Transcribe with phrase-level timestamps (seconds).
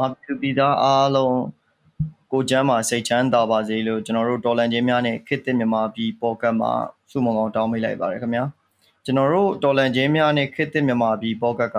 [0.00, 1.36] မြန်မာပြည်ပြည်သားအားလုံး
[2.32, 6.72] ကိုကျမ်းမှာစိတ်ချမ်းသာပါစေလို့ကျွန်တော်တို့တော်လန်ချင်းများနဲ့ခေတ်သစ်မြန်မာပြည်ပေါ်ကတ်မှာ
[7.10, 8.44] ဆုမွန်ကောင်းတောင်းပေးလိုက်ပါတယ်ခင်ဗျာ
[9.04, 11.78] ကျွန်တော်တို့တော်လန်ချင်းများနဲ့ခေတ်သစ်မြန်မာပြည်ပေါ်ကတ်က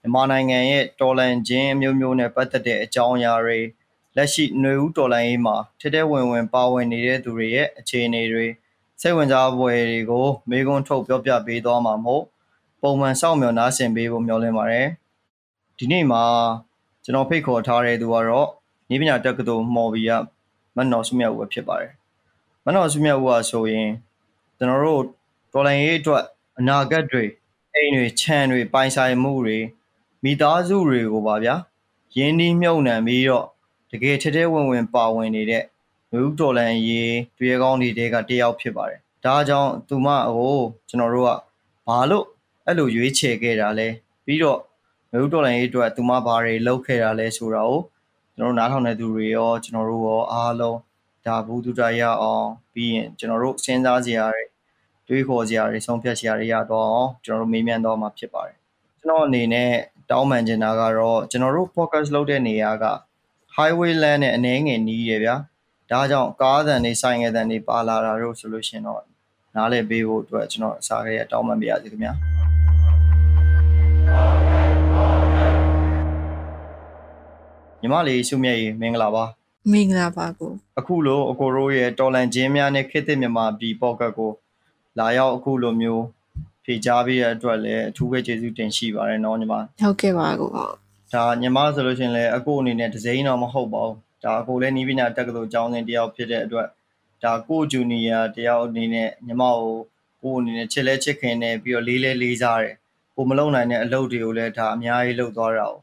[0.00, 3.58] မြန်မာနိုင်ငံရဲ့တော်လန်ချင်းအမျိုးမျိုးနဲ့ပတ်သက်တဲ့အကြောင်းအရာတွေ
[4.16, 8.46] လက်ရှိຫນွေဦးတော်လန်ရေးမှာထက်တဲ့ဝင်ဝင်ပါဝင်နေတဲ့သူတွေရဲ့အခြေအနေတွေ
[9.00, 12.22] စိတ်ဝင်စားဖွယ်တွေကိုမေးခွန်းထုတ်ပြောပြပေးသွားမှာမို့
[12.82, 14.88] ပုံမှန်စောင့်မျှော်နားဆင်ပေးဖို့မျှော်လင့်ပါတယ်
[15.78, 16.24] ဒီနေ့မှာ
[17.04, 18.48] ကျွန်တော်ဖိတ်ခေါ်ထားတဲ့သူကတော့
[18.90, 20.10] နေပညာတက္ကသိုလ်မော်ဘီက
[20.76, 21.92] မတ်နော်စုမြတ်ဦးပဲဖြစ်ပါတယ်
[22.64, 23.90] မတ်နော်စုမြတ်ဦးကဆိုရင်
[24.56, 25.02] ကျွန်တော်တို့
[25.52, 26.22] တော်လိုင်းရေးအတွက်
[26.58, 27.24] အနာဂတ်တွေ
[27.74, 29.58] အိမ်တွေခြံတွေပိုင်ဆိုင်မှုတွေ
[30.24, 31.54] မိသားစုတွေကိုပါဗျာ
[32.16, 33.46] ရင်းနှီးမြှုပ်နှံပြီးတော့
[33.90, 35.64] တကယ်ထဲထဲဝင်ဝင်ပါဝင်နေတဲ့
[36.12, 41.30] လူတော်လန်ရေးတွေ့ကောင်းတွေတဲကတယောက်ဖြစ်ပါတယ်ဒါကြောင့်သူမဟိုကျွန်တော်တို့က
[41.86, 42.26] ဘာလို့
[42.66, 43.88] အဲ့လိုရွေးချယ်ခဲ့တာလဲ
[44.24, 44.58] ပြီးတော့
[45.16, 47.80] မြို့တော်လိုင်းရေးအတွက်သူမဘာတွေလုပ်ခဲ့တာလဲဆိုတာကို
[48.36, 50.78] ကျွန်တော်တို့နားထောင်တဲ့သူတွေရောကျွန်တော်တို့ရောအားလုံး
[51.26, 54.44] ဒါဘူးတူတာရအောင်ပြီးရင်ကျွန်တော်တို့စဉ်းစားစရာတွေ
[55.08, 58.56] တွေးခေါ်စရာတွေဆုံးဖြတ်စရာတွေရတော့အောင်ကျွန်တော်တို့မေးမြန်းတော့မှာဖြစ်ပါတယ်
[59.00, 59.70] ကျွန်တော်အနေနဲ့
[60.10, 62.86] တောင်းပန်ချင်တာကတော့ကျွန်တော်တို့ focus လုပ်တဲ့နေရာက
[63.56, 65.36] highway land နဲ့အနည်းငယ်နီးရဗျာ
[65.90, 69.02] ဒါကြောင့်ကားသံတွေဆိုင်ငယ်သံတွေပါလာတာတို့ဆိုလို့ရှင်တော့
[69.54, 72.43] နားလည်ပေးဖို့အတွက်ကျွန်တော်အစားခဲ့ရတောင်းပန်ပါရစေခင်ဗျာ
[77.84, 79.24] ညီမလေးစုမြတ်ရေမင်္ဂလာပါ
[79.72, 84.30] မင်္ဂလာပါကိုအခုလိုအကိုတို့ရဲ့တော်လန်ချင်းများနဲ့ခေတ်သစ်မြန်မာပြည်ပေါ့ကတ်ကို
[84.98, 86.04] လာရောက်အခုလိုမျိုး
[86.64, 90.50] ဖြေကြားပေးတဲ့အတွက်လည်းအထူးပဲကျေးဇူးတင်ရှိပါတယ်နော်ညီမဟုတ်ကဲ့ပါကို
[91.12, 96.68] ဒါညီမဆိုလို့ရှိရင်လည်းအကိုအနေနဲ့ဒဇိန်တော့မဟုတ်ပါဘူးဒါအကိုလည်းနီးပညာတက္ကသိုလ်ကျောင်းစဉ်တယောက်ဖြစ်တဲ့အတွက်
[97.24, 99.74] ဒါကိုဂျူနီယာတယောက်အနေနဲ့ညီမကို
[100.22, 102.76] ကိုအနေနဲ့ချစ်လဲချစ်ခင်နေပြီးတော့လေးလဲလေးစားတယ်
[103.16, 105.76] ကိုမလုံနိုင်တဲ့အလုပ်တွေကိုလည်းဒါအများကြီးလုပ်သွားတာ哦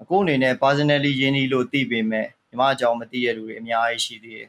[0.00, 4.48] အခုအနေနဲ့ personally ရင်းနှီးလို့သိပေမဲ့ညီမအကြောင်းမသိရတဲ့လူတွေအများကြီးရှိသေးတယ်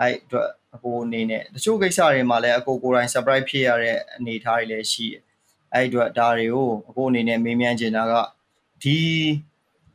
[0.00, 5.22] အဲ့အတွက်အကိုအနေနဲ့တချို့ကိစ္စတွေမှာလည်းအကိုကိုယ်တိုင် surprise ဖြစ်ရတဲ့အနေအထားတွေလည်းရှိတယ်
[5.72, 8.12] အဲ့အတွက်ဒါတွေကိုအကိုအနေနဲ့မေးမြန်းချင်တာက
[8.82, 8.98] ဒီ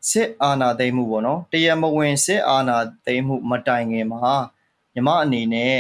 [0.10, 4.36] စစ်အာဏာသိမ်းမှုပေါ့နော်တရားမဝင်စစ်အာဏာသိမ်းမှုမတိုင်ခင်မှာ
[4.94, 5.76] ညီမအနေနဲ့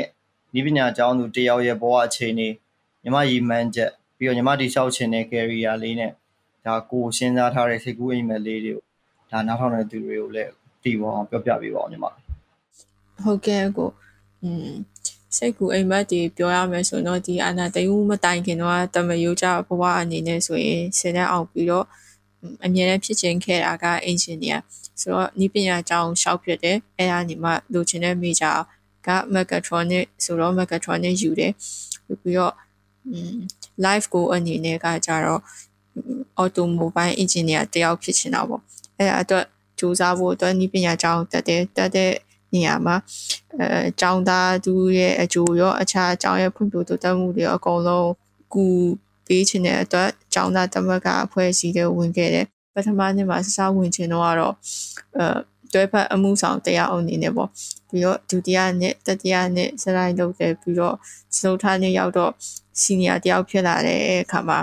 [0.59, 2.47] ဤပညာကျောင်းသူတယောက်ရဲ့ဘဝအခြေအနေ
[3.03, 6.11] ညီမရည်မှန်းချက်ပြီးတော့ညီမတိလျှောက်ချင်တဲ့ career လေးနဲ့
[6.65, 8.83] ဒါကိုစဉ်းစားထားတဲ့စိတ်ကူးအိမ်မက်လေးတွေကို
[9.31, 10.51] ဒါနားထောင်တဲ့သူတွေကိုလည်း
[10.83, 12.05] တီးပေါ်အောင်ပြောပြပေးပါအောင်ညီမ
[13.23, 13.89] ဟုတ်ကဲ့ကို
[14.43, 14.71] อืม
[15.37, 21.85] စိတ်ကူအိမ်မက်တွေပြောရမယ်ဆိုတော့ဒီအာနာတိန်ဦးမတိုင်ခင်တော့တမယိုးကြဘဝအနေနဲ့ဆိုရင်ဆယ်တန်းအောင်ပြီးတော့
[22.65, 24.57] အမြဲတမ်းဖြစ်ချင်းခဲ့တာကအင်ဂျင်နီယာ
[25.01, 28.55] ဆိုတော့ဤပညာကျောင်းရှောက်ဖြစ်တယ်အဲဒါညီမလိုချင်တဲ့ major
[29.07, 31.51] က mechatronic ဆိုတော့ mechatronic ယူတယ်
[32.21, 32.53] ပြီးတော့
[33.85, 35.41] live ကိုအနေနဲ့ကကြတော့
[36.43, 38.61] automobile engineer တယောက်ဖြစ်ချင်တာပေါ့
[39.01, 39.45] အဲအတွက်
[39.79, 42.11] စူးစမ်းဖို့အတွက်ဤပညာကျောင်းတက်တဲ့တက်တဲ့
[42.53, 42.95] နေရာမှာ
[43.59, 43.67] အဲ
[43.99, 48.09] ကျောင်းသားသူရဲ့အကျိုးရောအခြားကျောင်းရဲ့ဖွံ့ဖြိုးတိုးတက်မှုတွေအကုန်လုံး
[48.53, 48.65] ကူ
[49.27, 54.55] ပေးချင်တဲ့အတွက်ကျောင်းသားတမကအဖွဲ့အစည်းတွေဝင်ခဲ့တယ်ပထမနှစ်မှာစစဝင်ချင်တော့ကတော့
[55.17, 55.25] အဲ
[55.73, 57.49] တွဲဖက်အမှုဆောင်တရားအနေနဲ့ပေါ့
[57.89, 60.95] ပြီးတော့ဒုတိယနှစ်တတိယနှစ်စရိုင်းလုပ်တယ်ပြီးတော့
[61.35, 62.31] စလုံးထားနှစ်ရောက်တော့
[62.81, 64.59] စီနီယာတယောက်ဖြစ်လာတဲ့အခါမှာ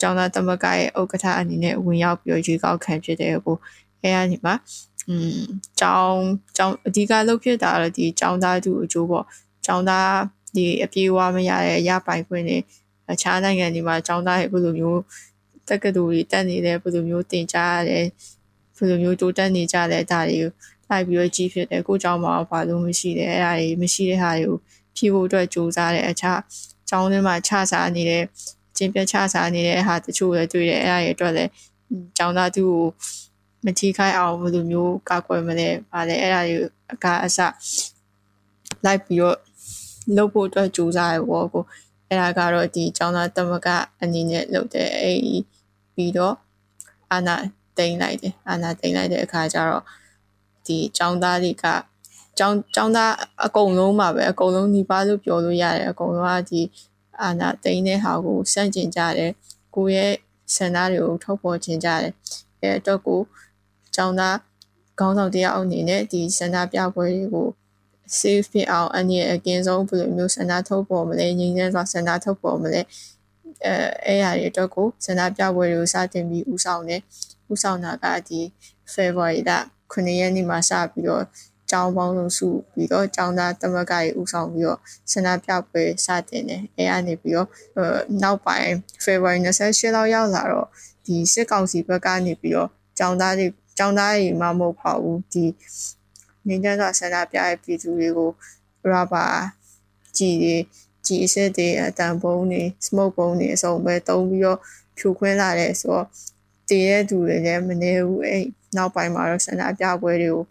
[0.00, 3.56] ကျောင်းသားတမကရဲ့ဥက္ကဋ္ဌအနေနဲ့ဝင်ရောက်ပြီးရွေးကောက်ခံဖြစ်တဲ့ကို
[4.02, 4.54] အဲအနေမှာ
[5.08, 5.40] อืม
[5.80, 6.20] ကျောင်း
[6.56, 9.24] ကျောင်းအဓိကလုပ်ဖြစ်တာတော့ဒီကျောင်းသားသူအကျိုးပေါ့
[9.66, 10.10] ကျောင်းသား
[10.56, 12.58] ဒီအပြေးဝမရတဲ့ရပိုင်ခွင့်တွေ
[13.12, 15.00] အခြားနိုင်ငံတွေမှာကျောင်းသားတွေဘယ်လိုမျိုး
[15.68, 18.04] တက္ကသိုလ်တွေတက်နေတယ်ဘယ်လိုမျိုးတင်ကြားရတယ်
[18.76, 20.50] ဘယ်လိုမျိုးတိုးတက်နေကြလဲဒါတွေကို
[20.88, 24.56] လိုက်ပြီးတော့ကြည့်ဖြစ်တယ်ကိုကျောင်းမှာဘာလို့မရှိတယ်အဲ့ဒါတွေမရှိတဲ့ဟာတွေကို
[24.96, 26.40] ဖြည့်ဖို့အတွက်စူးစမ်းတယ်အခြား
[26.88, 28.24] ကျောင်းထဲမှာခြားစားနေတဲ့
[28.78, 31.50] ကျင်းပြခြားစားနေတဲ့ဟာတချို့လည်းတွေ့တယ်အဲ့ဒါတွေအတွက်လည်း
[32.16, 32.84] ကျောင်းသားသူ့ကို
[33.64, 36.56] မထိခိုက်အောင်ဘယ်လိုမျိုးကာကွယ်မလဲဗာလဲအဲ့ဒါတွေ
[36.92, 37.38] အကအစ
[38.84, 39.38] လိုက်ပြီးတော့
[40.16, 41.64] လုပ်ဖို့အတွက်စူးစမ်းရပေါ့ကို
[42.08, 43.68] အဲ့ဒါကတော့ဒီကျောင်းသားတမက
[44.00, 45.18] အနေနဲ့လုပ်တဲ့အဲ့
[45.94, 46.34] ပြီးတော့
[47.12, 47.34] အာနာ
[47.78, 49.84] တိန်လိုက်တယ်အာနာတိန်လိုက်တဲ့အခါကျတော့
[50.66, 51.64] ဒီကျောင်းသားတွေက
[52.38, 53.12] ကျောင်းကျောင်းသား
[53.44, 56.60] အကုန်လုံးမှာပဲအကုန်လုံးညီပါလို့ပြောလို့ရတယ်အကုန်လုံးကဒီ
[57.22, 59.32] အာနာတိန်တဲ့ဟာကိုစန့်ကျင်ကြတယ်
[59.74, 60.12] ကိုရဲ့
[60.54, 62.12] ဆန္ဒတွေကိုထုတ်ဖော်ခြင်းကြတယ်
[62.60, 63.20] အဲတော့ကို
[63.94, 64.36] ကျောင်းသား
[64.98, 67.48] ခေါင်းဆောင်တယောက်အနေနဲ့ဒီဆန္ဒပြပွဲတွေကို
[68.18, 72.80] safe ဖြစ်အောင်အနည်းအကင်းဆုံးဘယ်လိုမျိုးဆန္ဒထုတ်ပေါ်မလဲငြိမ်းချမ်းစွာဆန္ဒထုတ်ပေါ်မလဲ
[73.64, 73.74] အဲ
[74.06, 77.00] အဲ့အရာတွေအတွက်ကိုဆန္ဒပြပွဲတွေကိုစတင်ပြီးဥဆောင်တယ်
[77.52, 78.40] ဥဆောင်တာကဒီ
[78.94, 79.50] February လ
[79.92, 81.24] 9ရက်နေ့မှာစပြီးတော့
[81.70, 84.80] ကျောင်းပေါင်းလုံးစုပြီးတော့ကျောင်းသားတမကကြီးဥဆောင်ပြီးတော့
[85.12, 87.48] ဆန္ဒပြပွဲစတင်တယ်အဲအနေပြီးတော့
[88.22, 88.70] နောက်ပိုင်း
[89.04, 90.68] February 28လောက်ရောက်လာတော့
[91.06, 93.46] ဒီစစ်ကောင်စီဘက်ကနေပြီးတော့ကျောင်းသားတွေ
[93.78, 95.44] ကျောင်းသားတွေမှမဟုတ်ပါဘူးဒီ
[96.46, 98.30] ငင်းကြစွာဆန္ဒပြတဲ့ပြည်သူတွေကို
[98.92, 99.26] ရပါ
[100.18, 100.56] ကြည်တွေ
[101.06, 104.58] ကြည်အစ်တွေအတန်ပုံးတွေ smoke ပုံးတွေအစုံပဲတုံးပြီးတော့
[104.98, 106.06] ဖြိုခွင်းလာတယ်ဆိုတော့
[106.68, 108.42] တည်တဲ့သူတွေလည်းမနေဘူးအဲ့
[108.76, 110.44] နောက်ပိုင်းမှာတော့ဆန္ဒပြပွဲတွေကို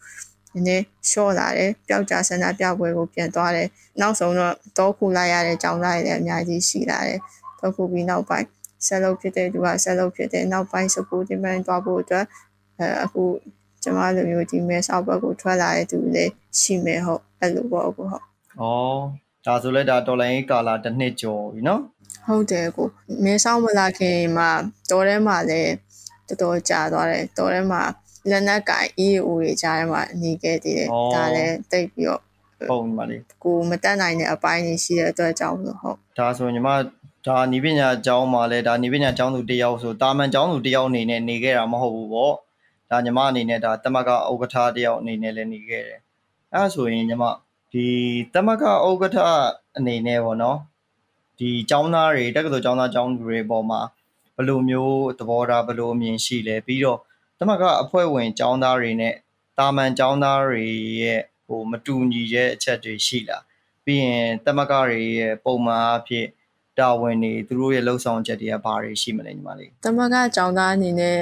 [0.55, 3.67] နည်းနည်းရှော့လာတယ်ပျောက်ကြဆန္ဒပြပွဲကိုပြန်သွားတယ်
[4.01, 7.19] နောက်ဆုံးတော့တောခုလိုက်ရတဲ့ចောင်းသားတွေလည်းအများကြီးရှိလာတယ်
[7.59, 8.47] တောခုပြီးနောက်ပိုင်း
[8.87, 12.25] ဆက်လုပ်ဖြစ်တဲ့သူကဆက်လုပ်ဖြစ်တဲ့နောက်ပိုင်း supporting man သွားဖို့အတွက်
[12.79, 13.23] အဲအခု
[13.83, 16.25] ကျမလိုမျိုးဒီမဲဆောက်ဘက်ကိုထွက်လာတဲ့သူတွေ
[16.59, 18.25] ရှိမယ်ဟုတ်အဲ့လိုပေါ့အခုဟုတ်ဩ
[19.45, 21.81] ဒါဆိုလဲဒါတော်လိုင်းကာလာတစ်နှစ်ကျော်ပြီနော်
[22.25, 22.87] ဟုတ်တယ်ကို
[23.23, 24.49] မဲဆောက်မလာခင်မှာ
[24.89, 25.71] တော်ထဲမှာလည်း
[26.27, 27.81] တော်တော်ကြာသွားတယ်တော်ထဲမှာ
[28.29, 32.21] လက်နက်ကင် EAO တွေကြားထဲမှာနေခဲ့သေးတယ်ဒါလည်းတိတ်ပြီးတော့
[32.69, 36.69] ပုံပါလေကိုမတက်နိုင်တဲ့အပိုင်းတွေရှိတဲ့အတွက်ကြောင့်ဆိုဟုတ်ဒါဆိုညီမ
[37.27, 42.33] ဒါနီးပညာကျောင်းမှာလဲဒါနီးပညာကျောင်းသူတယောက်ဆိုတာမန်ကျောင်းသူတယောက်အနေနဲ့နေခဲ့တာမဟုတ်ဘူးပေါ့
[42.89, 45.99] ဒါညီမအနေနဲ့ဒါတမကဥက္ကဋ္ဌတယောက်အနေနဲ့လည်းနေခဲ့တယ်
[46.53, 47.23] အဲဒါဆိုရင်ညီမ
[47.71, 47.85] ဒီ
[48.33, 49.17] တမကဥက္ကဋ္ဌ
[49.77, 50.57] အနေနဲ့ပေါ့နော်
[51.39, 53.81] ဒီကျောင်းသားတွေတက္ကသိုလ်ကျောင်းသားကျောင်းသူတွေပေါ်မှာ
[54.35, 56.99] ဘယ်လိုမျိုးသဘောထားဘယ်လိုအမြင်ရှိလဲပြီးတော့
[57.39, 59.15] တမကအဖွဲ့ဝင်ကျောင်းသားတွေနဲ့
[59.57, 60.65] တာမန်ကျောင်းသားတွေ
[61.01, 63.43] ရဲ့ဟိုမတူညီတဲ့အချက်တွေရှိလား
[63.85, 66.27] ပြီးရင်တမကတွေရဲ့ပုံမှန်အဖြစ်
[66.79, 71.19] တာဝန်တွေသူတို့ရဲ့လှုပ်ဆောင်ချက်တွေကဘာတွေရှိမလဲညီမလေးတမကကျောင်းသားအနေနဲ့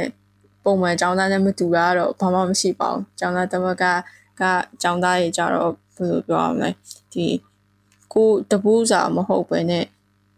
[0.64, 3.84] ပုံမှန်ကျောင်းသားနဲ့မတူတာတော့ဘာမှမရှိပါဘူးကျောင်းသားတမက
[4.42, 4.44] က
[4.82, 6.70] ကျောင်းသားတွေကြတော့ဘယ်လိုပြောရမလဲ
[7.14, 7.26] ဒီ
[8.14, 9.86] ကိုတပူးစာမဟုတ်ပဲနဲ့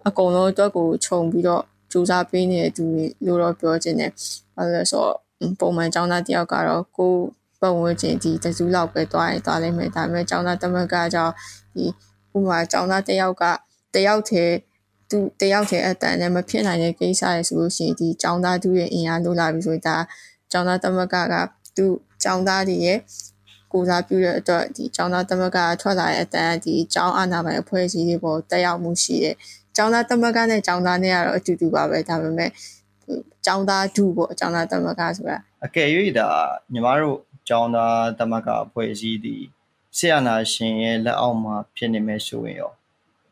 [0.07, 4.11] အကုန်လုံးအတွက်ကိုခြုံပြီးတော့စူးစမ်းပေးနေတဲ့သူတွေလို့တော့ပြောချင်တယ်။
[4.55, 5.24] ဘာလို့လဲဆိုတော့
[5.59, 7.13] ပုံမှန်ကျောင်းသားတယောက်ကတော့ကို
[7.61, 11.33] ပတ်ဝန်းကျင်ဒီတစုလောက်ပဲတွားရင်တွားလိမ့်မယ်ဒါပေမဲ့ကျောင်းသားတမက်ကကြောင့်
[11.75, 11.85] ဒီ
[12.35, 13.43] ဥပမာကျောင်းသားတယောက်က
[13.93, 14.55] တယောက်တည်း
[15.09, 19.97] သူတယောက်တည်းအတန်နဲ့မဖြစ်နိုင်တဲ့ကိစ္စရဆိုလို့ရှိရင်ဒီကျောင်းသားသူရဲ့အင်အားလိုလာပြီဆိုရင်ဒါ
[20.51, 21.35] ကျောင်းသားတမက်ကက
[21.77, 21.85] သူ
[22.23, 22.99] ကျောင်းသားတွေရဲ့
[23.71, 29.35] ကိုစားပြုတဲ့အတွက်ဒီကျောင်းသားတမက်ကထွက်လာတဲ့အတန်ဒီကျောင်းအာဏာပိုင်အဖွဲ့အစည်းတွေပေါ်တက်ရောက်မှုရှိတယ်။
[29.75, 32.49] ကျောင်းသားတမက်ကနဲ့ကျောင်းသားနဲ့ကတော့အတူတူပါပဲဒါပေမဲ့
[33.45, 35.87] ကျောင်းသားဒုပေါ့ကျောင်းသားတမက်ကဆိုတာအကယ်၍
[36.19, 36.27] ဒါ
[36.73, 39.35] ညီမတို့ကျောင်းသားတမကအဖွဲ့အစည်းဒီ
[39.97, 42.71] ဆရာနာရှင်ရဲ့လက်အောက်မှာဖြစ်နေမယ်ဆိုရင်ရော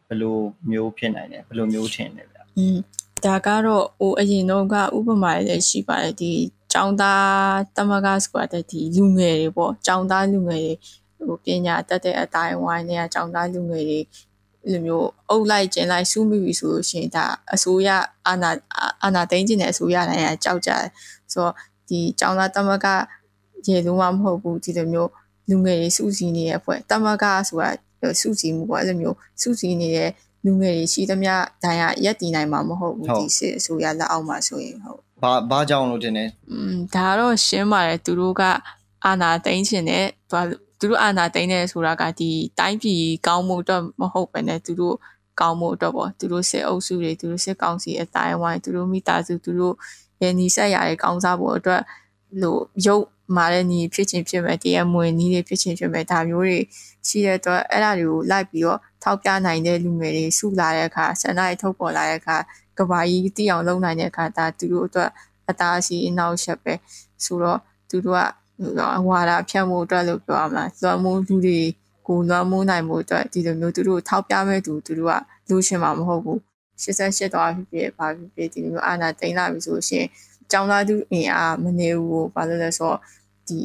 [0.07, 0.37] ဘယ်လို
[0.69, 2.77] မျိုးဖြစ်နိုင်လဲဘယ်လိုမျိုးထင်လဲဗျอืม
[3.25, 6.33] ဒါကတော့ဟိုအရင်တော့ကဥပမာလည်းရှိပါတယ်ဒီ
[6.73, 10.69] ကျောင်းသားတမကဆိုတာတဲ့ဒီလူငယ်တွေပေါ့ကျောင်းသားလူငယ်
[11.17, 13.99] တွေဟိုပညာတတ်တဲ့အတိုင်းဝိုင်းတွေကကျောင်းသားလူငယ်တွေ
[14.71, 17.89] လိုမျိုးအုပ်လိုက်ကျင်လိုက်စူးမိပြီဆိုလို့ရှိရင်ဒါအစိုးရ
[18.27, 18.51] အာဏာ
[19.03, 20.85] အာဏာသိမ်းခြင်းတဲ့အစိုးရတိုင်းကကြောက်ကြတယ်
[21.33, 21.53] ဆိုတော့
[21.89, 22.87] ဒီကျောင်းသားတမက
[23.67, 25.09] ရေလုံးဝမဟုတ်ဘူးဒီလိုမျိုး
[25.49, 27.69] လူငယ်တွေစုစည်းနေတဲ့အဖွဲ့တမကဆိုတာ
[28.21, 30.09] စုစည်းမှုပေါ့အဲ့လိုမျိုးစုစည်းနေတဲ့
[30.45, 31.33] လူငယ်တွေရှိသမျှ
[31.63, 38.43] ဒဏ်ရရက်တည်နိုင်မှာမဟုတ်ဘူးဒီစစ်အစိုးရလက်အောက်မှာဆိုရင်ဟုတ်ဘာဘာကြောင့်လို့တင်နေอืมဒါကတော့ရှင်းပါတယ်သူတို့က
[39.05, 40.37] အာဏာသိမ်းခြင်းနဲ့သူ
[40.89, 44.95] တို့အာဏာသိမ်းနေဆိုတာကဒီတိုင်းပြည်ကောင်းမှုအတွက်မဟုတ်ဘဲနဲ့သူတို့
[45.41, 49.75] ကောင်းမှုအတွက်ပေါ့သူတို့စစ်အုပ်စုတွေသူတို့စစ်ကောင်စီအတိုင်းဝိုင်းသူတို့မိသားစုသူတို့
[50.21, 51.81] ရဲ့ညီဆက်ရတဲ့ကောင်းစားဖို့အတွက်
[52.41, 53.05] လို့ရုပ်
[53.37, 56.59] မာတဲ့ညီဖြစ်ချင်းဖြစ်မဲ့တရားမဝင်ညီတွေဖြစ်ချင်းဖြစ်မဲ့ဒါမျိုးတွေ
[57.07, 62.37] ရှိတဲ့အတွက်အဲ့ဒါတွေကိုလိုက်ပြီးတော့ထောက်ပြနိုင်တဲ့လူငယ်တွေစုလာတဲ့အခါဆန္ဒတွေထုတ်ပေါ်လာတဲ့အခါ
[62.77, 65.09] ကဘာကြီးတည်အောင်လုပ်နိုင်တဲ့အခါဒါသူတို့အတွက်
[65.49, 66.73] အသားစီအနောက်ချက်ပဲ
[67.23, 67.59] ဆိုတော့
[67.89, 68.21] သူတို့က
[69.07, 71.59] ဝါဒဖြတ်မှုအတွက်လို့ပြောရမှာလွှမ်းမိုးလူတွေ
[72.07, 75.13] ကိုလွှမ်းမိုးနိုင်မှုအတွက်ဒီလိုမျိုးသူတို့ထောက်ပြမဲ့သူသူတို့က
[75.49, 76.37] လူရှင်မှာမဟုတ်ဘူး
[76.83, 80.05] 88တော့ဖြစ်ဖြစ်ဘာဖြစ်ဖြစ်ဒီလိုအာနာတိန်လာပြီဆိုရှင်
[80.51, 82.99] ကျောင်းသားသူအင်အားမနေဘူးဘာလို့လဲဆိုတော့
[83.47, 83.59] ဒီ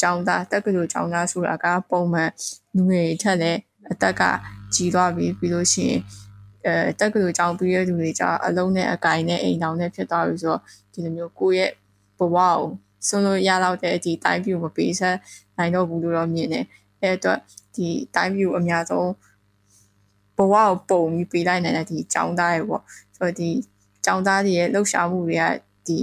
[0.00, 2.30] ကျောင်းသားတက်ကလူကျောင်းသားဆိုတာကပုံမှန်
[2.74, 3.60] လူငယ်ထက်လည်း
[3.92, 4.22] အသက်က
[4.74, 6.00] ကြီးသွားပြီပြီးလို့ရှိရင်
[6.66, 10.60] အဲတက်ကလူကျောင်းပြီးရတဲ့လူတွေကြအလုံးနဲ့အကင်နဲ့အိမ်တောင်နဲ့ဖြစ်သွားပြီဆိုတော့
[10.92, 11.70] ဒီလိုမျိုးကိုယ့်ရဲ့
[12.18, 12.60] ဘဝကို
[13.07, 15.17] ဆုံးလို့ရတော့တဲ့ဒီတိုင်းပြူမပေးဆက်
[15.57, 16.65] နိုင်တော့ဘူးလို့တော့မြင်တယ်
[17.01, 17.39] အဲအတွက်
[17.75, 19.09] ဒီတိုင်းပြူအများဆုံး
[20.37, 22.83] ဘဝကိုပုံပြီးပေးလိုက်နိုင်တဲ့ဒီចောင်းသားတွေပေါ့
[23.17, 23.49] ဆိုတော့ဒီ
[24.05, 25.45] ចောင်းသားတွေရဲ့လှုပ်ရှားမှုတွေက
[25.87, 25.99] ဒီ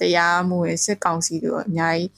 [0.00, 2.12] တရားမှုရဲ့စစ်ကောင်စီတို့အများကြီး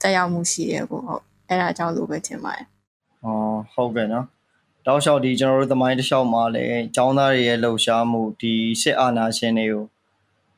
[0.00, 2.66] တက်ရောက်မှုရှိတယ်ပေါ့ဟုတ်အဲ့ဒါကြောင့်လို့ပဲထင်ပါတယ်။
[3.24, 4.26] အော်ဟုတ်ကဲ့နော်။
[4.86, 9.84] တောက်လျှောက်ဒီကျွန်တော်တို့သမိုင်းတစ်လျှောက်မှာလည်းចောင်းသားတွေရဲ့လှုပ်ရှားမှုဒီစစ်အာဏာရှင်တွေကို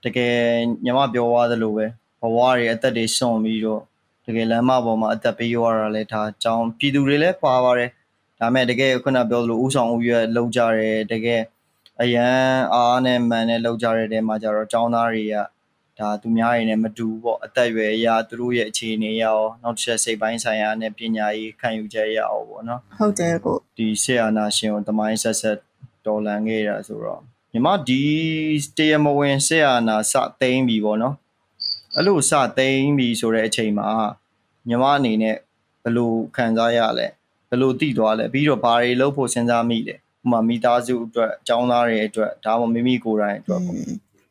[0.05, 0.37] တကယ်
[0.85, 1.87] ညီမပြောသွားသလိုပဲ
[2.22, 3.82] ဘဝတွေအသက်တွေစွန့်ပြီးတော့
[4.26, 7.90] တကယ်လမ်းမပေါ်မှာအသက်ပေးရတာလဲဒါကြောင်းပြည်သူတွေလည်းပါပါတယ်
[8.40, 11.42] ဒါမဲ့တကယ်ခုနပြောသလိုဥဆောင်ဥရွက်လောက်ကြတယ်တကယ်
[12.02, 12.36] အရန်
[12.74, 15.36] အားနဲ့မှန်နဲ့လောက်ကြတဲ့တဲမှာကြတော့ចောင်းသားတွေက
[16.00, 25.58] ဒါသူများတွေနဲ့မတူဘူးပေါ့အသက်အရွယ်အရာသူတို့ရဲ့အခြေအနေရအောင်နောက်တစ်ချက်စိတ်ပိုင်းဆိုင်ရာနဲ့ပညာရေးခံယူချက်ရအောင်ပေါ့နော်ဟုတ်တယ်ကိုဒီဆေအာနာရှင်ကိုတမိုင်းဆက်ဆက်
[26.06, 27.22] တော်လန်ခဲ့တာဆိုတော့
[27.52, 28.02] ညီမဒီ
[28.78, 31.16] တရားမဝင်ဆေအာနာစသိမ့်ပြီပေါ့နော်
[31.96, 33.90] အဲ့လိုစသိမ့်ပြီဆိုတဲ့အချိန်မှာ
[34.70, 35.36] ညီမအနေနဲ့
[35.84, 37.08] ဘယ်လိုခံစားရလဲ
[37.50, 43.78] ဘယ်လိုတည်သွားလဲပြီးတော့ဘာတွေလုပ်ဖို့စဉ်းစားမိလဲဥပမာမိသားစုအတွက်အကြောင်းသားတွေအတွက်ဒါမှမမိမိကိုယ်တိုင်အတွက်ပေါ့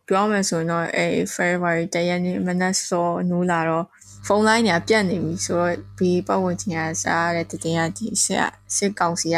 [0.09, 3.87] ပြောမယ်ဆိုရင်တော့အဲ February တရက်နေ့မနက်စောနူးလာတော့
[4.27, 9.37] ဖုန်းလိုင်းတွေကပြတ်နေပြီဆိုတော့ဒီပတ်ဝန်းကျင်ကစားရတဲ့တည်ရဒီစစ်စစ်ကောင်စီက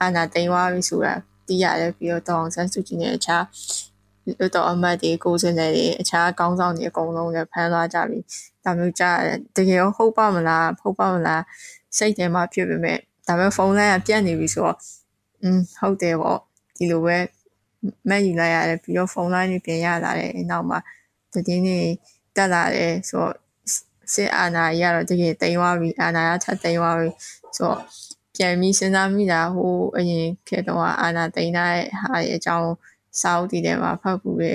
[0.00, 1.14] အာဏာသိမ်းသွားပြီဆိုတာ
[1.46, 3.44] သိရတယ်ပြီးတော့တောင်ဆန်းစုကြည်နဲ့အခြား
[4.38, 8.18] လွတ်တော်အမတ်တွေကိုယ်စားလှယ်တွေအခြားကောင်းဆောင်တွေအကုန်လုံးလည်းဖမ်းသွားကြပြီ
[8.64, 11.42] ဒါမျိုးကြားရတယ်တကယ်ရောဟုတ်ပါမလားဟုတ်ပါမလား
[11.96, 14.78] စိတ်ထဲမှာဖြစ်ပေမဲ့ဒါပေမဲ့ဖုန်းလိုင်းကပြတ်နေပြီဆိုတော့
[15.42, 16.38] อืมဟုတ်တယ်ပေါ့
[16.76, 17.16] ဒီလိုပဲ
[18.08, 20.78] မဲ့ယူလိုက်ရတယ်ပြီးတော့ဖုန်းလိုင်းတွေပြင်ရလာတယ်နောက်မှာ
[21.32, 21.78] တည်င်းနေ
[22.36, 23.34] တက်လာတယ်ဆိုတော့
[24.14, 27.08] စစ်အာဏာရတော့တကယ်တိမ်သွားပြီအာဏာရထပ်တိမ်သွားပြီ
[27.56, 27.78] ဆိုတော့
[28.36, 32.70] ပြန်ပြီးစဉ်းစားမိတာဟိုအရင်ခေတ်တော့အာဏာတိမ်တဲ့ဟာရဲ့အကြောင်း
[33.20, 34.54] စာအုပ်တွေထဲမှာဖတ်ဘူးလေ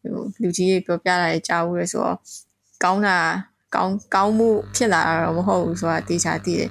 [0.00, 2.18] ဟိုလူကြီးတွေပြောပြတာတွေကြားဘူးလေဆိုတော့
[2.84, 3.18] ကောင်းတာ
[3.74, 6.70] ကောင်းကောင်းမှုဖြစ်လာတာတော့မဟုတ်ဘူးဆိုတာတေချာသိတယ်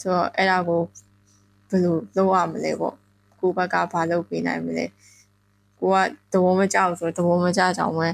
[0.00, 0.80] ဆိုတော့အဲ့ဒါကို
[1.70, 2.94] ဘယ်လိုလုပ်ရမလဲပေါ့
[3.40, 4.86] ကိုဘက်ကဘာလုပ်ပေးနိုင်မလဲ
[5.80, 5.96] ကိုက
[6.32, 8.08] သဘောမကျဘူးဆိုတော့သဘောမကျကြောင်ပဲ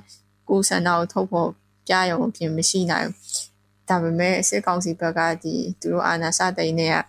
[0.49, 1.50] ကိုဆန္ဒကိုထုတ်ဖို့
[1.87, 3.54] ပြရုံအပြင်မရှိနိုင်ဘူး
[3.88, 7.00] ဒါပေမဲ့စစ်ကောင်စီဘက်ကဒီသူတို့အာဏာစသိမ်းနေတာ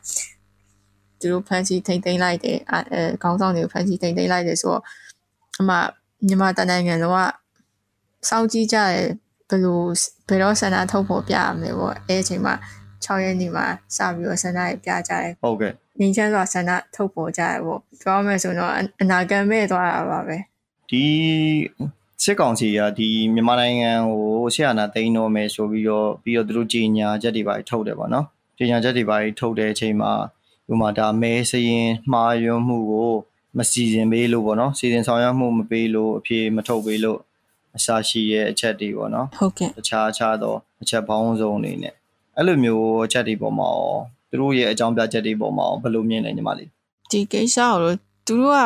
[1.19, 4.81] သူတို့ဖန်စီထိမ့်သိမ်းလိုက်တယ်အဲခေါင်းဆောင်တွေကိုဖန်စီထိမ့်သိမ်းလိုက်တယ်ဆိုတော့
[5.59, 5.75] အမှ
[6.27, 7.29] မြန်မာတနိုင်ငံလုံး
[8.25, 9.05] ကစောင့်ကြည့်ကြတယ်
[9.50, 9.81] ဘယ်လို
[10.27, 12.53] ဘယ်တော့ဆန္ဒထုတ်ဖို့ပြရမလဲပေါ့အဲအချိန်မှာ
[13.05, 13.65] 6ရက်နေ့မှာ
[13.97, 18.71] စပြီးတော့ဆန္ဒပြကြတယ်ဟုတ်ကဲ့ငင်းချမ်းစွာဆန္ဒထုတ်ပေါ်ကြတယ်ပေါ့ပြောမယ်ဆိုတော့
[19.01, 20.38] အနာဂတ်မဲ့သွားတာပါပဲ
[20.89, 21.03] ဒီ
[22.24, 28.25] စစ်ကောင်စီကဒီမြန်မာနိုင်ငံကိုဆရာနာသိမ်းတော့မယ်ဆိုပြီးတော့ပြီးတော့သူတို့ကြီးညာချက်တွေပါထုတ်တယ်ပေါ့နော်
[28.57, 30.12] ကြီးညာချက်တွေပါထုတ်တဲ့အချိန်မှာ
[30.71, 33.12] ဥပမာဒါမဲစရင်မှားယွင်းမှုကို
[33.57, 37.19] မစီစဉ်ပေးလို့ပေါ့နော်စီစဉ်ဆောင်ရွက်မှုမပေးလို့အပြေမထုတ်ပေးလို့
[37.77, 41.93] အစာရှိရဲ့အချက်တွေပေါ့နော်ဟုတ်ကဲ့တခြားခြားသောအချက်ပေါင်းစုံအနေနဲ့
[42.38, 43.95] အဲ့လိုမျိုးအချက်တွေပေါ်မှာရော
[44.29, 46.69] သူတို့ရဲ့အကြောင်းပြချက်တွေပေါ်မှာရောဘယ်လိုမြင်လဲညီမလေး
[47.12, 47.95] ဒီကိစ္စကိုတော့
[48.27, 48.59] သူတို့က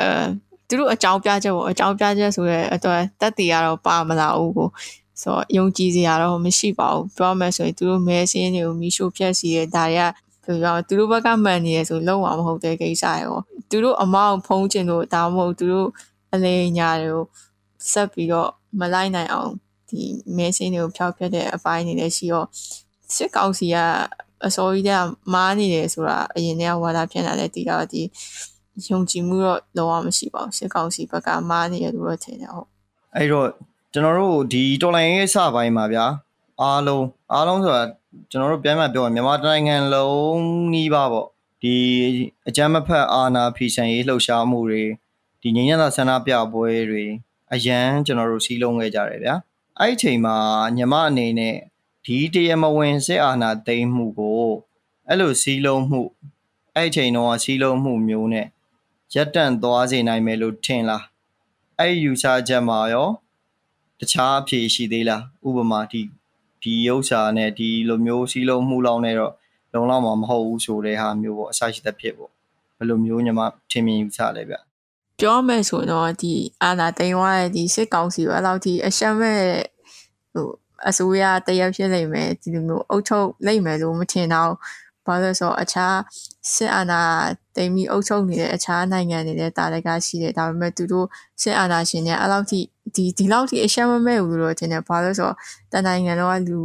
[0.00, 0.08] အဲ
[0.68, 4.68] သူတို့အကြောင်းပြချက်ပေါ့အကြောင်းပြချက်ဆိုရဲအတွက်တက်တည်ရတော့ပါမလာဘူးကို
[5.22, 10.08] ဆိုတော့ယုံကြည်စရာတော့မရှိပါဘူးပြောမယ်ဆိုရင်သူတို့မဲစင်းတွေကိုမီးရှို့ဖျက်စီရဲဒါတွေက
[10.46, 13.36] ပြောရသူတို့ဘက်ကမှန်နေရဆိုလုံးဝမဟုတ်တဲ့ကိစ္စရော
[13.70, 15.88] သူတို့အမောင်ဖုံးကျင်လို့ဒါမှမဟုတ်သူတို့
[16.34, 17.24] အလေညာတွေကို
[17.90, 18.50] ဆက်ပြီးတော့
[18.80, 19.50] မလိုက်နိုင်အောင်
[19.88, 20.02] ဒီ
[20.36, 22.46] မဲစင်းတွေကိုဖျောက်ဖျက်တဲ့အပိုင်းနေလည်းရှိတော့
[23.14, 23.76] စစ်ကောင်စီက
[24.46, 24.90] အစောကြီးက
[25.34, 28.02] မားနေတယ်ဆိုတာအရင်ကဝါဒဖြန့်လာတဲ့တီတော့ဒီ
[28.88, 32.68] ယုံကြည်မှုတော့လုံးဝမရှိပါဘူးစစ်ကောင်စီဘက်ကမားနေတယ်လို့တော့ထင်တယ်ဟုတ်
[33.16, 33.48] အဲ့တော့
[33.92, 36.06] ကျွန်တော်တို့ဒီတော်လိုင်းရဲ့စပိုင်းမှာဗျာ
[36.60, 37.82] အားလုံးအားလုံးဆိုတာ
[38.30, 40.40] ကျွန်တော်တို့ပြန်မှပြောရင်မြန်မာတိုင်းနိုင်ငံလုံး
[40.72, 41.28] နီးပါပေါ့
[41.62, 41.76] ဒီ
[42.48, 44.84] အကြမ်းမဖက်အာဏာဖီဆန်ရေးလှုပ်ရှားမှုတွေ
[45.40, 47.04] ဒီငြိမ်းချမ်းသာဆန္ဒပြပွဲတွေ
[47.52, 49.34] အရန်ကျွန်တော်တို့စီးလုံးခဲ့ကြတယ်ဗျာ
[49.80, 50.36] အဲ့ဒီအချိန်မှာ
[50.76, 51.56] ညီမအနေနဲ့
[52.04, 54.46] ဒီတရမဝင်စစ်အာဏာသိမ်းမှုကို
[55.08, 56.02] အဲ့လိုစီးလုံးမှု
[56.74, 58.46] အဲ့ဒီအချိန်တော့စီးလုံးမှုမျိုးနဲ့
[59.14, 61.04] ရပ်တန့်သွားစေနိုင်မယ်လို့ထင်လား
[61.78, 63.08] အဲ့ဒီယူဆချက်မှာရော
[64.00, 66.02] တခြားအဖြေရှိသေးလားဥပမာဒီ
[66.66, 69.32] ဒီဥစ္စာနဲ့ဒီလိုမျိုးစီးလုံးမှုလောက်နဲ့တော့
[69.74, 72.30] လုံလောက်မှာမဟုတ်ဘူးဆိုတဲ့ဟာမျိုးပေါ့အစရှိသဖြင့်ပေါ့
[72.76, 74.54] ဘယ်လိုမျိုးညီမထင်မြင်ယူဆလဲဗျ
[75.20, 79.40] ပြောမယ်ဆိုရင်တော့ဒီအာနာတိန်ဝါရဲ့ဒီစစ်ကောင်စီပဲလောက်ဒီအရှက်မဲ့
[80.32, 80.48] ဟို
[80.88, 84.52] အစိုးရတရက်ဖြစ်နေမယ်ဒီလိုမျိုးအုပ်ချုပ်နိုင်မယ်လို့မထင်တော့
[85.06, 85.96] ဘာလို့လဲဆိုတော့အခြား
[86.54, 87.02] စစ်အာဏာ
[87.56, 91.06] တိမ်ပြီးအုပ်ချုပ်နေတဲ့အခြားနိုင်ငံတွေလည်းတာလကရှိတယ်ဒါပေမဲ့သူတို့
[91.42, 92.60] စစ်အာဏာရှင်တွေအဲ့လောက်ထိ
[92.94, 95.36] ဒီဒီလောက်ထိအရှက်မမဲ့ဘူးလို့ထင်တယ်ဘာလို့လဲဆိုတော့
[95.72, 96.60] တနိုင်ငံတော့လူ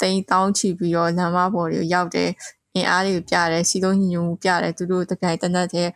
[0.00, 2.30] တိမ်တောင်းချပြီးတော့လမ်းမပေါ်တွေကိုရောက်တယ်
[2.74, 5.88] အင်အားတွေကိုပြတယ်စီလုံးညညူပြတယ်သူတို့တကယ်တနက်တဲ့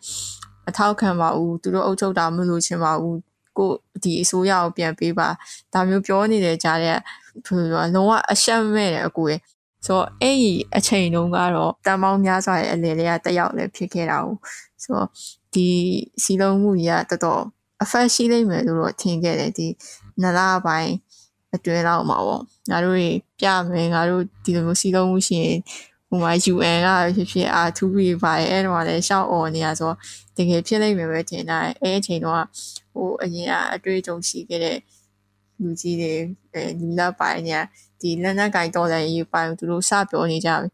[0.69, 3.19] အထောက်ခံပါဘူးသူတို့အုပ်ချုပ်တာမလို့ချင်ပါဘူး
[3.59, 3.71] ကို
[4.03, 5.29] ဒီအစိုးရကိုပြန်ပေးပါ
[5.73, 6.97] ဒါမျိုးပြောနေတဲ့ကြားတဲ့
[7.47, 9.41] ဘယ်လိုလုံးဝအရှက်မဲ့တယ်အကူရဲ့
[9.87, 14.29] ဆိုတော့အဲ့ဒီအချိန်တုန်းကတော့တန်ပေါင်းများစွာရဲ့အလေလေးကတက်ရောက်လည်းဖြစ်ခဲ့တာ哦
[14.83, 15.09] ဆိုတော့
[15.55, 15.69] ဒီ
[16.23, 17.43] စီလုံးမှုကြီးကတော်တော်
[17.83, 19.67] effect ရှိလိမ့်မယ်လို့တော့ထင်ခဲ့တယ်ဒီ
[20.23, 20.93] နလပိုင်း
[21.55, 22.99] အတွင်းလောက်မှာပေါ့ငါတို့
[23.41, 25.59] ပြမယ်ငါတို့ဒီလိုမျိုးစီလုံးမှုရှိရင်
[26.09, 29.93] ဟိုမှာ UN ကဖြစ်ဖြစ် R2B ပါရဲ့အဲ့တော့လည်းရှောက်អော်နေရဆို
[30.37, 32.43] တကယ်ဖြစ်လိမ့်မယ်ပဲထင်တာအဲ့အချိန်တော့
[32.95, 34.79] ဟိုအရင်ကအတွေ့အကြုံရှိခဲ့တဲ့
[35.61, 36.13] လူကြီးတွေ
[36.53, 37.61] အဲလူလာပိုင်းညာ
[38.05, 40.69] ဒီလက်နက်ကင်တော်တယ်ရေးပိုင်းသူတို့စပြောနေကြပြီ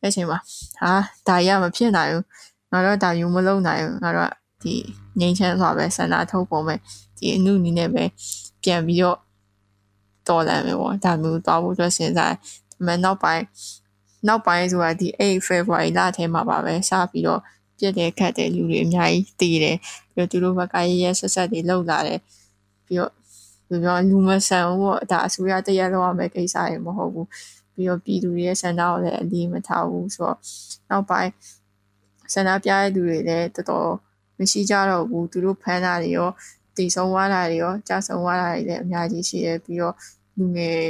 [0.00, 0.38] အဲ့ချိန်မှာ
[0.80, 0.92] ဟာ
[1.28, 2.24] ဒါရမဖြစ်နိုင်ဘူး
[2.72, 4.30] ငါတို့ဒါယူမလုံးနိုင်ဘူးငါတို့
[4.62, 4.74] ဒီ
[5.20, 6.74] ငိမ့်ချမ်းစွာပဲဆန္ဒထုတ်ပုံပဲ
[7.18, 8.04] ဒီအမှုနီးနဲ့ပဲ
[8.62, 9.18] ပြန်ပြီးတော့
[10.28, 12.38] တော်လာမယ်ပေါ့ဒါမျိုးသွားဖို့အတွက်စဉ်းစားတယ်
[12.86, 13.44] မနောက်ပိုင်း
[14.26, 17.40] နောက်ပိုင်းဆိုတာဒီ8 February လထဲမှာပါပဲစပြီးတော့
[17.78, 19.78] ပြည့်တယ်ခတ်တယ်လူတွေအများကြီးတည်တယ်
[20.14, 22.20] ပြီးတော့သူတို့ဘက်ကရရဆက်ဆက်တွေလောက်လာတယ်
[22.86, 23.12] ပြီးတော့
[23.68, 27.28] ပြောပြောလူမဆန်ဘူးဒါအစိုးရတရက်လောက်ရမယ့်ကိစ္စတွေမဟုတ်ဘူး
[27.74, 30.38] ပြီးတော့ပြည်သူတွေရဲ့ဆန္ဒကိုလည်းအလေးမထားဘူးဆိုတော့
[30.90, 31.30] နောက်ပိုင်း
[32.32, 33.90] ဆန္ဒပြတဲ့သူတွေလည်းတော်တော်
[34.38, 36.30] မရှိကြတော့ဘူးသူတို့ဖမ်းတာတွေရော
[36.76, 39.94] တည်ဆုံးသွားတာတွေရောကြာဆုံးသွားတာတွေလည်းအများကြီးရှိတယ်ပြီးတော့
[40.38, 40.80] လူငယ်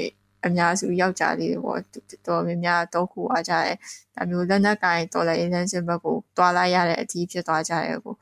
[0.47, 1.81] အများစုယောက်ျားလေးတွေပေါ့
[2.26, 3.76] တော်များများတော့ခုအားကြတယ်
[4.14, 8.13] ဒါမျိုးလက်နက်ကင်တော်လည်းအင်းစင်ဘက်ကိုတွာလိုက်ရတဲ့အထီးဖြစ်သွားကြတယ်ကို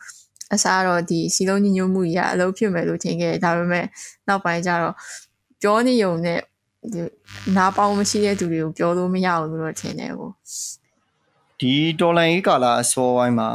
[0.54, 3.85] အစားတော့ဒီစီလုံးညညမှုကြီးကအလုပ်ဖြစ်မယ်လို့ထင်ခဲ့တယ်ဒါပေမဲ့
[4.28, 4.94] နောက်ပိုင်းကျတော့
[5.62, 6.38] ပြောနေုံနဲ့
[6.92, 7.00] ဒီ
[7.56, 10.30] နားပေါင်းမရှိတဲ့သူတွေကိုပြောလို့မရဘူးလို့ထင်တယ်ကို
[11.61, 13.49] ဒီဒေါ်လာရေးကာလာအစောပိုင်းမှာ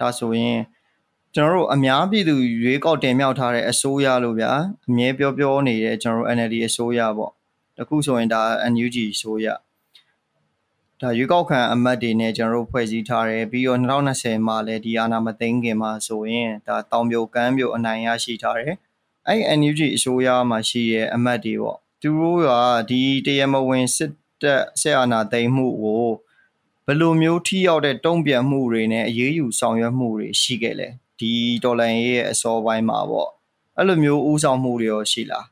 [0.00, 0.58] ဒါဆိုရင်
[1.34, 4.52] ကျွန်တော်တို့အများပြည်သူရွေးကောက်တင်မြှောက်ထားတဲ့အစိုးရလို့ဗျာ
[4.88, 7.32] အမြဲပြောပြောနေတဲ့ကျွန်တော်တို့ NLD အစိုးရပေါ့
[7.76, 8.40] တခုဆိုရင်ဒါ
[8.72, 9.46] NUG အစိုးရ
[11.02, 18.74] ဒါရွေးကောက်ခံအမတ်တွေနဲ့ကျွန်တော်တို့ဖွဲ့စည်းထားတယ်ပြီးတော့2020မှာလည်းဒီအာဏာမသိမ်းခင်မှာဆိုရင်ဒါတောင်ပြိုကမ်းပြိုအနိုင်ရရှိထားတယ်
[19.28, 22.50] အဲ့ NUG အစိုးရမှာရှိရဲ့အမတ်တွေပေါ့သူတို့က
[22.90, 24.12] ဒီတရားမဝင်စစ်
[24.42, 26.06] တပ်ဆက်အာဏာသိမ်းမှုကို
[26.86, 30.88] ဘယ်လိုမျိုးထိရောက်တဲ့တုံ့ပြန်မှုတွေနဲ့အရေးယူဆောင်ရွက်မှုတွေရှိခဲ့လဲ
[31.20, 31.32] ဒီ
[31.64, 33.30] ဒေါ်လာရဲ့အစောပိုင်းမှာပေါ့
[33.76, 35.46] အဲ့လိုမျိုးဥဆောင်မှုတွေရောရှိလား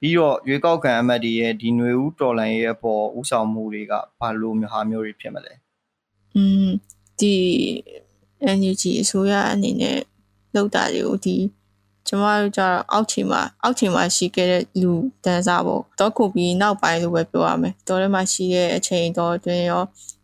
[0.00, 5.52] ပြီးတော့ရွေးကောက်ခံအမတ်တွေရဲ့ဒီຫນွေဦးတော်လန်ရဲ့အပေါ်ဥဆောင်မှုတွေကဘာလို့မျိုးဟာမျိုးတွေဖြစ်မလဲ
[6.36, 6.68] อืม
[7.20, 7.34] ဒီ
[8.58, 9.98] NUG အစိုးရအနေနဲ့
[10.54, 11.36] လောက်တာတွေကိုဒီ
[12.08, 14.92] ကျမတို့ကြတော့အောက်ခြေမှာအောက်ခြေမှာရှိခဲ့တဲ့လူ
[15.24, 19.82] တန်းစားပေါ့တော့ခုပြီးနောက်ပိုင်းလို့ပဲပြောရမယ်တော်ထဲမှာရှိတဲ့အချိန်တော့အတွင်းရော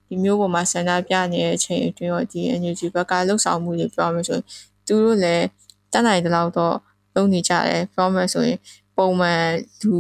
[0.08, 4.44] ဒီမျိုးပေါ်မှာဆန္ဒပြနေတဲ့အချိန်အတွင်းရောဒီ NUG ဘက်ကလှုပ်ဆောင်မှုတွေပြောရမယ်ဆိုရင်
[4.86, 5.44] သူတို့လည်း
[5.92, 6.76] တတ်နိုင်တဲ့လောက်တော့
[7.14, 8.58] လုပ်နေကြတယ်ပြောမယ်ဆိုရင်
[8.97, 9.43] ပုံမှန်
[9.81, 9.95] သူ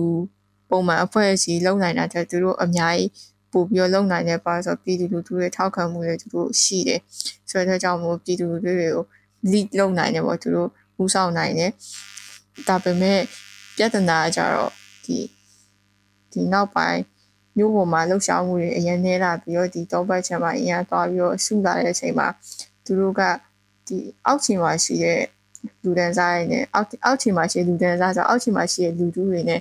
[0.69, 3.09] ပုံမှန်အဖွဲ့အစည်းလုံနိုင်တာတဲ့သူတို့အများကြီး
[3.51, 7.01] ပို့ပြီးတော့လုံနိုင်တဲ့ပါဆိုပြည်သူလူထုတွေထောက်ခံမှုတွေသူတို့ရှိတယ်
[7.49, 9.05] ဆိုတဲ့ကြောင့်မို့ပြည်သူလူထုတွေကို
[9.51, 10.69] lead လုပ်နိုင်တယ်ပေါ့သူတို့
[11.01, 11.71] ဦးဆောင်နိုင်တယ်
[12.67, 13.19] ဒါပေမဲ့
[13.77, 14.71] ပြဿနာကြတော့
[15.05, 15.17] ဒီ
[16.31, 17.01] ဒီနောက်ပိုင်း
[17.57, 22.27] မြို့ပေါ်မှာလှုပ်ရှားမှုတွေအရင်နေလာပြီးတော့ဒီတောဘက်ချမ်းမှာအရင်သွားပြီးတော့ဆူလာတဲ့အချိန်မှာ
[22.85, 23.21] သူတို့က
[23.87, 25.19] ဒီအောက်ခြေမှာရှိတဲ့
[25.83, 29.59] လူဒန်းစားတွေနဲ့အောက်အောက်ခြေမှာရှိတဲ့လူဒန်းစားဆိုအောက်ခြေမှာရှိတဲ့လူတူတွေနဲ့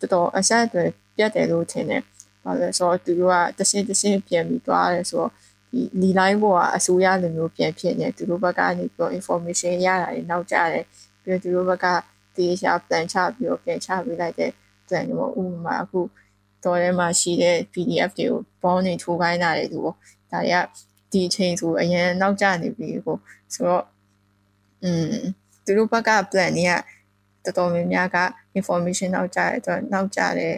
[0.00, 2.02] တော်တော်အဆက်အသွယ်ပြတ်တယ်လို့ထင်တယ်။
[2.44, 5.30] ဘာလဲဆိုတော့သူတို့ကတစ်စင်းတစ်စင်းပြန်ပြီးသွားတယ်ဆိုတော့
[5.72, 10.84] ဒီလီလိုင်းပေါ်ကအစိုးရလိုမျိုးပြန်ဖြစ်နေသူတို့ဘက်ကနေပြီးတော့ information ရတာတွေနောက်ကျတယ်
[11.22, 11.86] ပြီးတော့သူတို့ဘက်က
[12.36, 14.50] တေချာ plan ချပြီးတော့ပြန်ချပေးလိုက်တဲ့
[14.86, 16.00] plan မျိုးဥပမာအခု
[16.64, 19.90] တော်ထဲမှာရှိတဲ့ PDF တွေကို bond တွေထိုးခိုင်းတာတွေလို့
[20.30, 20.64] ဒါတွေက
[21.12, 23.16] ဒီအချိန်ဆိုအရင်နောက်ကျနေပြီကို
[23.54, 23.84] ဆိုတော့
[24.82, 25.16] อืม
[25.66, 26.72] သူတို့ဘက်က plan တွေက
[27.44, 28.18] တော်တော်များများက
[28.58, 30.56] information နောက်ကြတဲ့အတွက်နောက်ကြတယ်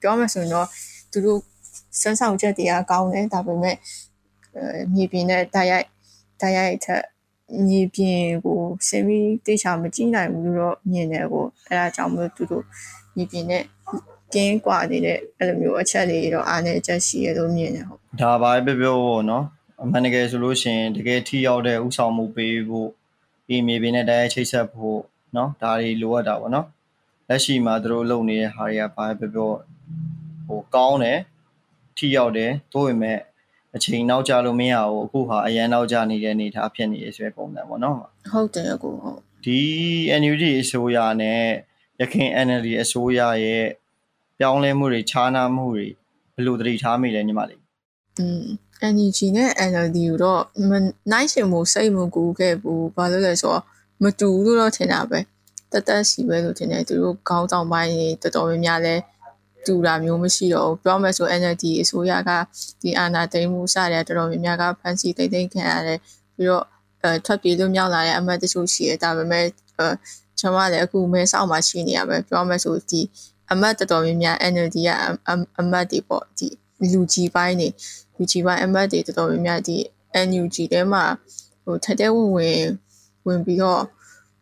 [0.00, 0.66] ပြောမယ်ဆိုရင်တော့
[1.12, 1.40] သူတို့
[2.00, 3.76] စမ်းဆောင်ချက်တွေကကောင်းတယ်ဒါပေမဲ့
[4.94, 5.86] မြေပြင်နဲ့တိုက်ရိုက်
[6.40, 7.04] တိုက်ရိုက်ထက်
[7.68, 12.64] မြေပြင်ကိုစင်ပြီးတိကျမကြည့်နိုင်ဘူးလို့တော့မြင်တယ်ကိုအဲဒါကြောင့်မို့သူတို့
[13.16, 13.64] မြေပြင်နဲ့
[14.34, 19.44] ကင်းကွာနေတဲ့အဲ့လိုမျိုးအချက်လေးတော့အားနဲ့အချက်ရှိရလို့မြင်တယ်ဟုတ်ဒါပါပဲပြောပြောပေါ့နော်
[19.82, 22.88] အမှန်တကယ်ဆိုလို့ရှင်တကယ်ထိရောက်တဲ့ဥဆောင်မှုပေးဖို့
[23.52, 25.00] ဒီမြေပြင်နဲ့တရားချိတ်ဆက်ဖို့
[25.36, 26.66] နော်ဒါတွေလိုအပ်တာပေါ့နော်
[27.28, 29.50] လက်ရှိမှာသူတို့လုပ်နေတဲ့ဟာတွေကဘာပဲပြော
[30.46, 31.18] ဟိုကောင်းတယ်
[31.96, 33.18] ထိရောက်တယ်တိုးပေမဲ့
[33.76, 37.96] အချိန်နောက်ကျလို့မရဘူးအခုဟာအရန်နောက်ကျနေတဲ့အနေအထားဖြစ်နေရဆိုတဲ့ပုံစံပေါ့နော်
[38.30, 39.60] ဟုတ်တယ်ကိုဟုတ်ဒီ
[40.20, 41.42] NUG အစိုးရနဲ့
[42.00, 43.64] ရခိုင် NLD အစိုးရရဲ့
[44.38, 45.86] ပြောင်းလဲမှုတွေခြားနားမှုတွေ
[46.34, 47.62] ဘယ်လိုသတိထားမိလဲညီမလေး
[48.20, 48.44] อืม
[48.92, 50.42] NUG နဲ့ NLD ကိုတော့
[51.12, 53.62] နိုင်ရှင်မှုစိတ်မကူခဲ့ဘူးဘာလို့လဲဆိုတော့
[54.02, 55.18] မတူဘူးလို့တော့ထင်တာပဲ
[55.72, 58.94] တက်တက်စီပဲလို့ထင်တယ်သူတို့ခေါင်းဆောင်ပိုင်းတွေတော်တော်များများလဲ
[59.66, 62.30] တူတာမျိုးမရှိတော့ဘူးပြောမယ်ဆို NLD အစိုးရက
[62.82, 65.98] ဒီအာဏာသိမ်းမှုစတဲ့တော်တော်များများကဖန်စီတိတ်တိတ်ခံရတယ်
[66.34, 66.64] ပြီးတော့
[67.02, 69.86] အဲထွက်ပြေးလို့မြောက်လာတဲ့အမတ်တချို့ရှိတယ်ဒါပေမဲ့အဲ
[70.38, 73.00] ကျွန်မလည်းအခုမဲဆောက်မှာရှိနေရပဲပြောမယ်ဆိုဒီ
[73.52, 74.90] အမတ်တော်တော်များများ NLD က
[75.58, 76.48] အမတ်တွေပေါ့ဒီ
[76.92, 77.68] လူကြီးပိုင်းနေ
[78.20, 79.76] လူကြီးပိုင်းအမတ်တွေတော်တော်များများဒီ
[80.28, 81.04] NUG ထဲမှာ
[81.64, 82.62] ဟိုထက်တဲ့ဝင်ဝင်
[83.26, 83.82] ဝင်ပြီးတော့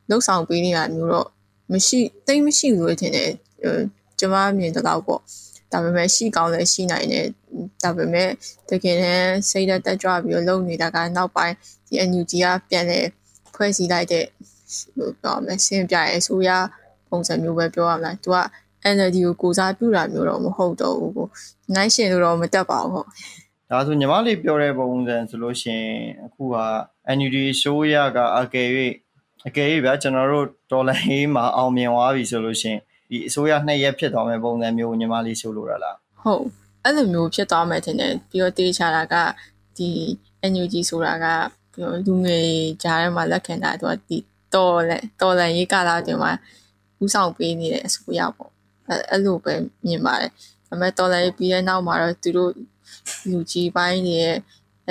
[0.09, 1.29] လှုပ်ဆောင်ပေးနေတာမျိုးတော့
[1.73, 3.31] မရှိတိတ်မရှိဘူးလို့ထင်တယ်
[4.19, 5.21] ကျွန်မမြင်တော့ပေါ့
[5.73, 7.27] ဒါပေမဲ့ရှိကောင်းလည်းရှိနိုင်တယ်
[7.83, 8.29] ဒါပေမဲ့
[8.69, 11.55] တကယ်တမ်းစိတ်သက်တက်ကြွပြီးတော့လုပ်နေတာကနောက်ပိုင်း
[11.87, 13.01] ဒီ NUG ကပြန်လဲ
[13.55, 14.25] ဖွဲ့စည်းလိုက်တဲ့
[14.97, 16.51] ဟိုပြောမယ်ရှင်းပြရဲဆိုရ
[17.09, 18.39] ပုံစံမျိုးပဲပြောရမလားသူက
[18.95, 21.29] NLD ကိုကိုစားပြုတာမျိုးတော့မဟုတ်တော့ဘူးကို
[21.75, 23.09] နိုင်ရှင်လို့တော့မတက်ပါဘူးဟုတ်
[23.71, 26.57] ဒါဆိုညီမလေးပြောတဲ့ပုံစံဆိုလို့ရှိရင်အခုက
[27.17, 28.69] NUD ရှိုးရကအကယ်၍
[29.47, 36.45] အကယ်၍ဗျာကျွန်တော်တို့ဒေါ်လာဟေးမှာအောင်မြင်သွားပြီဆိုလို့ရှိရင်ဒီအစိုးရနှစ်ရက်ဖြစ်သွားမယ့်ပုံစံမျိုးညီမလေးဆိုလိုတာလားဟုတ်
[36.85, 39.15] အဲ့လိုမျိုးဖြစ်သွားမယ်ထင်တယ်ပြီးတော့တေးချတာက
[39.77, 39.91] ဒီ
[40.53, 41.27] NUG ဆိုတာက
[42.07, 42.51] လူငယ်
[42.83, 44.19] ကြားထဲမှာလက်ခံတာသူကဒီ
[44.55, 46.33] တော်လဲတော်လန်ရေးကာလတင်မှာ
[47.05, 48.51] ဥဆောင်ပေးနေတဲ့အစိုးရပေါ့
[48.89, 49.55] အဲ့အဲ့လိုပဲ
[49.87, 50.31] မြင်ပါတယ်
[50.69, 52.51] ဒါပေမဲ့တော်လည်းပြီးတဲ့နောက်မှာတော့သူတို့
[53.31, 54.37] လူကြီးပိုင်းတွေရဲ့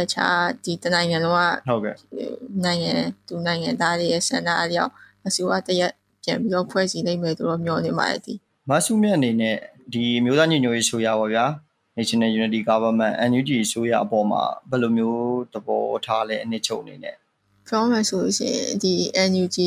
[0.02, 1.96] အခြားဒီတနိုင်ငံလုံးကဟုတ်ကဲ့
[2.66, 2.94] နိုင်ငံ
[3.28, 4.92] သူနိုင်ငံသားတွေရဲ့ဆန္ဒအလျောက်
[5.28, 5.92] အစိုးရတရက်
[6.24, 8.34] ပြန်ပြီးတော့ဖွဲ့စည်းနိုင်မယ်တို့တော့မျှော်နေပါတယ်ဒီ
[8.70, 9.56] မဆုမြတ်အနေနဲ့
[9.94, 11.46] ဒီမျိုးသားညီညွတ်ရေးဆိုရပါဗျာ
[11.98, 15.22] National Unity Government NUG ဆိုရအပေါ်မှာဘယ်လိုမျိုး
[15.54, 17.16] သဘောထားလဲအနည်းချုပ်အနေနဲ့
[17.68, 18.94] ပြောမယ်ဆိုလို့ရှိရင်ဒီ
[19.32, 19.58] NUG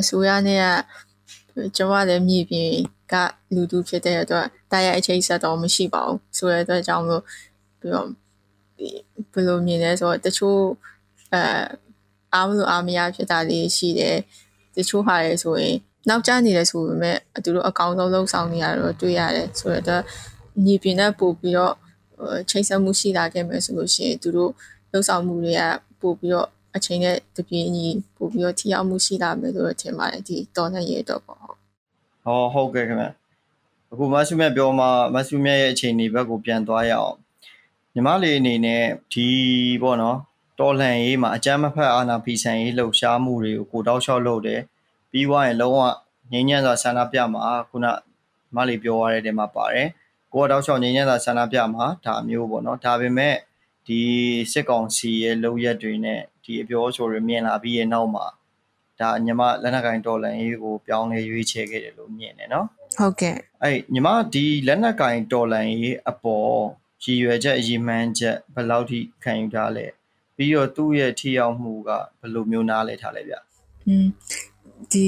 [0.00, 0.66] အစိုးရနဲ့က
[1.76, 2.70] ကျွန်မလည်းမြေပြင်
[3.12, 3.14] က
[3.54, 7.22] လူတူဖြစ်တဲ့အတွက်တာရအချိန်ဆက်တော့မရှိပါဘူးဆိုတဲ့အတွက်ကြောင့်မို့
[7.88, 8.08] ပြီးတော့
[9.32, 10.60] ဘယ်လိုမြင်လဲဆိုတော့တချို့
[11.32, 11.42] အဲ
[12.34, 14.16] အားမလို့အားမရဖြစ်တာလေးရှိတယ်
[14.76, 15.76] တချို့ဟာလေဆိုရင်
[16.08, 20.02] နောက်ကျနေတယ်ဆိုပေမဲ့သူတို့အကောင်းဆုံးလှုပ်ဆောင်နေရတော့တွေ့ရတယ်ဆိုတော့
[20.64, 21.74] ညီပြင်းနဲ့ပို့ပြီးတော့
[22.50, 24.50] ချိန်ဆက်မှုရှိလာခဲ့မယ်ဆိုလို့ရှိရင်သူတို့
[24.90, 25.62] လှုပ်ဆောင်မှုတွေက
[26.00, 31.40] ပို့ပြီးတော့အချိန်နဲ့တပြေးညီပို့ပြီးတော့ထိရောက်မှုရှိလာမယ်လို့ထင်ပါတယ်ဒီတော်လှန်ရေးတော့ပေါ့
[32.24, 33.06] ဟောဟုတ်ကဲ့ခင်ဗျ
[33.92, 37.16] အခုမဆုမြတ်ပြောမှာမဆုမြတ်ရဲ့အချိန်ဒီဘက်ကိုပြန်သွားရအောင်
[37.98, 39.28] ညီမလေးအနေနဲ့ဒီ
[39.82, 40.18] ပေါ့နော်
[40.58, 44.60] တော်လှန်ရေးမှာအကြမ်းမဖက်အာဏာဖီဆန်ရေးလှုပ်ရှားမှုတွေကိုကိုတောက်လျှောက်လုပ်တယ်
[45.10, 45.80] ပြီးွားရင်လုံးဝ
[46.32, 47.86] ငြိမ်းချမ်းစွာဆန္ဒပြမှာခုန
[48.54, 49.88] မလေးပြောရတဲ့နေရာမှာပါတယ်
[50.32, 53.34] ကိုတောက်လျှောက်ငြိမ်းချမ်းစွာဆန္ဒပြမှာဒါမျိုးပေါ့နော်ဒါပေမဲ့
[53.86, 54.00] ဒီ
[54.52, 58.26] စစ်ကောင်စီရဲ့လုပ်ရက်တွေနဲ့ဒီအပြောအဆိုတွေမြင်လာပြီးရဲ့နောက်မှာ
[59.00, 62.66] ဒါညီမလက်နက်ကင်တော်လန်ရေးကိုပြောင်းလဲရွေးချယ်ခဲ့တယ်လို့မြင်တယ်နော်
[62.98, 66.58] ဟုတ်ကဲ့အဲ့ညီမဒီလက်နက်ကင်တော်လန်ရေးအပေါ်
[67.02, 69.86] ရည်ရွယ်ချက်အရေးမှန်းချက်ဘယ်လောက်ထိခံယူထားလဲ
[70.36, 73.34] ပြီးတော့သူ့ရဲ့ထိရောက်မှုကဘယ်လိုမျိုးနားလဲထားလဲဗျ
[73.86, 74.06] อืม
[74.92, 75.06] ဒီ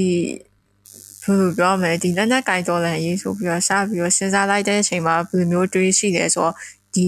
[1.23, 6.53] ဘယ်လိုပြောမလဲဒီလက်နက်ကင်တော်လန်ရေးဆိုပြီးတော့စပြီးတော့စဉ်းစားလိုက်တဲ့အချိန်မှာဘယ်လိုမျိုးတွေးရှိလဲဆိုတော့
[6.95, 7.07] ဒီ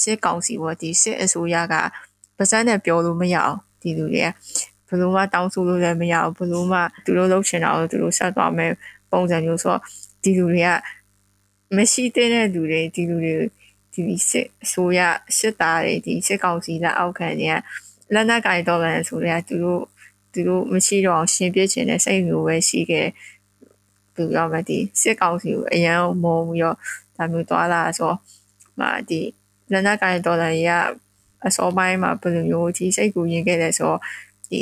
[0.00, 1.74] စစ်ကောင်စီပေါ့ဒီစစ်အစိုးရက
[2.38, 4.28] ပါစံနဲ့ပြောလို့မရအောင်ဒီလူတွေက
[4.88, 8.72] ဘယ်လိုမှတောင်းဆိုလို့လည်းမရအောင်ဘယ်လိုမှသူတို့လုပ်ချင်တာကိုသူတို့ဆက်သွားမယ်
[9.10, 9.80] ပုံစံမျိုးဆိုတော့
[10.22, 10.70] ဒီလူတွေက
[11.76, 13.34] မရှိတဲ့လူတွေဒီလူတွေ
[13.94, 15.00] ဒီစစ်အစိုးရ
[15.38, 17.56] စစ်သားတွေဒီစစ်ကောင်စီလက်အောက်ခံတွေက
[18.14, 19.82] လက်နက်ကင်တော်လန်ဆိုတဲ့သူတို့
[20.32, 23.08] သူတို့မရှိတော့အောင်ရှင်းပြချင်တဲ့စိတ်မျိုးပဲရှိခဲ့
[24.14, 26.76] သူပြောမှဒီစစ်ကောင်စီကိုအရန်မုံပြီးတော့
[27.16, 28.12] ဒါမျိုးသွားလာဆို
[28.78, 29.20] မှဒီ
[29.72, 30.72] လက်နက်ကင်တော်လန်ကြီးက
[31.46, 34.00] အစောပိုင်းမှာဘယ်လိုမျိုးဒီစိတ်ကူရင်ခဲ့လဲဆိုတော့
[34.50, 34.60] ဒီ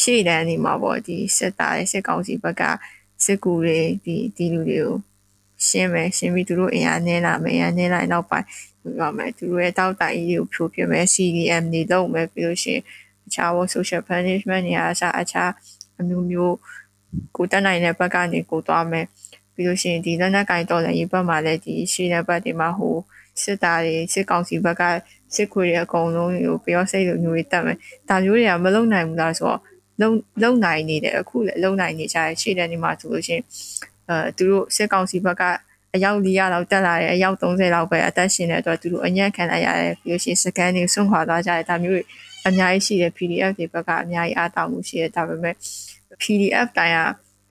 [0.00, 2.62] ရှေ့တန်းနေမှာပေါ့ဒီစစ်သားရဲ့စစ်ကောင်စီဘက်က
[3.24, 4.96] စစ်ကူတွေဒီဒီလူတွေကို
[5.68, 8.46] ရှင်းမယ်ရှင်းပြီးသူတို့အင်အားနည်းလာမယ်အင်အားနည်းလာရင်နောက်ပိုင်း
[8.96, 12.82] ပြောမယ်သူတို့ရဲ့တောက်တိုင်ကြီးကိုဖြိုပြမယ် CDM တွေလုပ်မယ်ပြီးလို့ရှိရင်
[13.26, 15.50] အခြားဘော social punishment တွေအားစားအခြား
[16.00, 16.56] အမျိုးမျိုး
[17.36, 19.06] ကိုတက်နိုင်တဲ့ဘက်ကနေကိုသွားမယ်
[19.54, 22.96] ပြီးလို့ရှိရင်ဒီလက်နက်ကင်တော်လည်းရေးဘက်မှာလည်းဒီရှေ့တဲ့ဘက်တွေမှာဟို
[23.42, 24.82] စစ်သားတွေစစ်ကောင်စီဘက်က
[25.34, 27.76] စစ်ခွေတွေအကုန်လုံးကိုပြောစိတ်လိုမျိုးတွေတက်မယ်
[28.08, 29.60] ဒါမျိုးတွေကမလုံနိုင်ဘူးလားဆိုတော့
[30.00, 30.10] လုံ
[30.42, 33.42] လုံနိုင်နေတယ်အခုလည်းလုံနိုင်နေကြတယ်ရှေ့တဲ့နေမှာဆိုလို့ရှိရင်
[34.08, 35.42] အဲသူတို့စစ်ကောင်စီဘက်က
[35.94, 42.02] အယောက်400လောက်တက်လာတယ်အယောက်30လောက်ပဲအသက်ရှင်တဲ့အတွက်သူတို့အညံ့ခံလိုက်ရတယ်ပြီးလို့ရှိရင်စကန်တွေဆွန့်ခွာသွားကြတယ်ဒါမျိုးတွေ
[42.46, 45.54] အများကြီးရှိတယ် PDF တွေဘက်ကအများကြီးအားတောင်းမှုရှိတယ်ဒါပေမဲ့
[46.22, 46.98] PDF တိုင်းက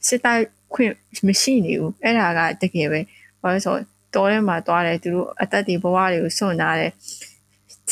[0.08, 0.94] စစ်တိုက်ခွင့်
[1.28, 3.00] မရှိနေဘူးအဲ့ဒါကတကယ်ပဲ
[3.42, 3.76] ဘာလို့ဆို
[4.16, 6.92] တော့ထဲမှာသွားတယ်သူတို့အသက်တွေဘဝတွေကိုစွန့်ထားတယ်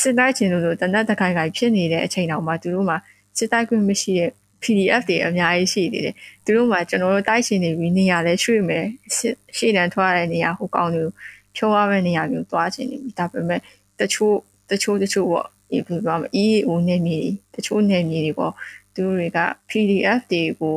[0.00, 2.96] စစ်တိုက်ခြင်းလို့တနက်တခိုင်ခိုင်ဖြစ်နေတဲ့အချိန်တောင်မှသူတို့မှာ
[3.38, 4.30] စစ်တိုက်ခွင့်မရှိတဲ့
[4.62, 8.86] PDF တွေအများကြီးရှိနေတယ်သူတို့မှာကျွန်တော်တို့တိုက်ရှင်နေပြီးနေရာလဲရွှေ့မယ်
[9.56, 11.10] ရှေ့တန်းထွက်ရတဲ့နေရာဟိုကောင်းလို့
[11.56, 13.60] ဖြိုးရမယ့်နေရာမျိုးသွားချင်နေပြီဒါပေမဲ့
[14.00, 14.36] တချို့
[14.70, 17.20] တချို့တချို့ပေါ့ဒီဘယ်လိုမလဲ EAO နေမြေ
[17.54, 18.52] တချို့နေမြေတွေပေါ့
[18.94, 19.38] သူတို့တွေက
[19.70, 20.74] PDF တွေကို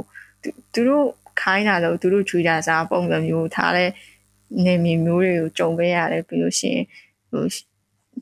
[0.74, 1.08] သူတို့
[1.42, 3.90] ခိုင်းတာလို့သူတို့ချွေတာစားပုံစံမျိုးထားတဲ့
[4.66, 6.86] နေမြေမျိုးတွေကိုကြုံခဲ့ရတယ်ပြီးလို့ရှိရင်
[7.30, 7.44] ဟို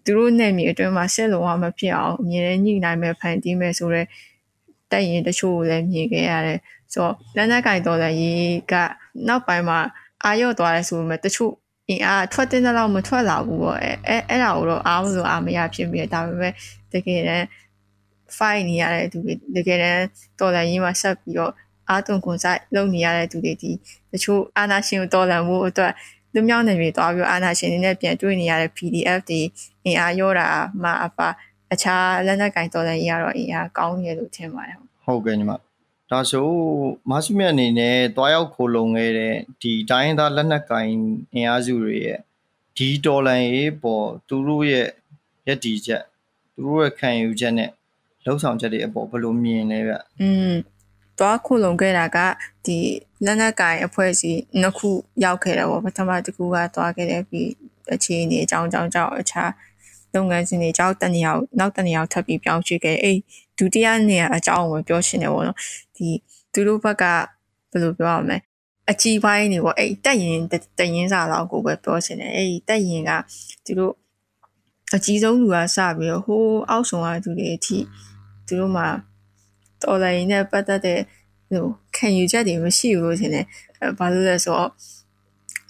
[0.06, 4.08] သူတို့နေမြေအတွင်းမှာဆက်လုံးဝမဖြစ်အောင်အမြဲတမ်းညှိနှိုင်းမဲ့ဖန်တီးမဲ့ဆိုတော့
[4.92, 6.60] တက်ရင်တချို့ကိုလည်းမြင်ခဲ့ရတယ်
[6.94, 8.74] ဆိုတော့လက်နက်ကင်တော်လည်းရေးက
[9.28, 9.80] နောက်ပိုင်းမှာ
[10.24, 11.54] အာရုံသွားတယ်ဆိုပေမဲ့တချို့
[11.90, 13.92] အင်အားထွက်တဲ့လောက်မထွက်လာဘူးပေါ့အဲ
[14.30, 16.54] အဲ့ဒါကိုတော့အားမလို့အားမရဖြစ်ပြီးဒါပေမဲ့
[16.94, 17.46] တကယ်တမ်း
[18.38, 20.04] fight နေရတဲ့သူတွေတကယ်တမ်း
[20.40, 21.52] တော်လည်းရေးမှာဆက်ပြီးတော့
[21.90, 23.72] အားသွန်ခွန်ဆိုင်လုပ်နေရတဲ့သူတွေဒီ
[24.12, 25.94] တချို့အာနာရှင်ကိုတော်လန်မှုအတွက်
[26.34, 29.42] လူမြောက်နေပြီသွားပြီးအာနာရှင်တွေနဲ့ပြန်တွေ့နေရတဲ့ PDF တွေ
[29.86, 30.48] အင်အားရောတာ
[30.84, 31.28] မှအပါ
[31.74, 35.52] အခြားလက်နက်ကင်တော်လည်းရတော့အင်အားကောင်းနေလို့ထင်ပါတယ်ဟုတ်ကဲ့ညီမ
[36.10, 36.48] ဒါဆို
[37.10, 40.86] မဆုမြတ်အနေနဲ့တွားရောက်ခိုလုံခဲ့တဲ့ဒီတိုင်းသားလက်နက်ကင်
[41.34, 42.20] အင်အားစုတွေရဲ့
[42.78, 44.88] ဒီဒေါ်လာရေးပေါ်သူတို့ရဲ့
[45.48, 46.04] ရည်တည်ချက်
[46.54, 47.70] သူတို့ရဲ့ခံယူချက်နဲ့
[48.24, 50.54] လှုပ်ဆောင်ချက်တွေအပေါ်ဘယ်လိုမြင်လဲဗျอืม
[51.20, 52.18] တွားခိုလုံခဲ့တာက
[52.66, 52.78] ဒီ
[53.26, 54.90] လက်နက်ကင်အဖွဲ့အစည်းနှစ်ခု
[55.24, 57.50] ရောက်ခဲ့တယ်ပေါ့ပထမတစ်ခုကတွားခဲ့တယ်ပြီး
[57.94, 59.50] အခြေအနေအကြောင်းအကြောင်းကြောင့်အခြား
[60.16, 63.18] လုပ်ငန်းစဉ်တွေအကြောင်းတနေရာနောက်တနေရာထပ်ပြီးပြောင်းရွှေ့ခဲ့အဲ့
[63.58, 65.58] ဒုတိယနေရာအကြောင်းကိုပြောရှင်းတယ်ပေါ့နော်
[65.96, 66.08] ဒီ
[66.54, 67.04] သူတို့ဘက်က
[67.72, 68.38] ဘယ်လိုပြောရမလဲ
[68.92, 70.38] အကြီးပိုင်းနေပေါ့အဲ့တက်ရင်
[70.80, 73.12] တရင်စာလောက်ကိုပဲပြောချင်တယ်အဲ့တက်ရင်က
[73.66, 73.94] သူတို့
[74.96, 77.78] အကြီးဆုံးလူကစပြီးတော့ဟိုးအောက်ဆုံးကသူတွေအထိ
[78.48, 78.88] သူတို့မှာ
[79.82, 81.00] တော်လိုင်းနဲ့ပတ်သက်တဲ့
[81.50, 83.46] ဟိုခံယူချက်တွေမရှိဘူးလို့ထင်တယ်
[83.98, 84.72] ဘာလို့လဲဆိုတော့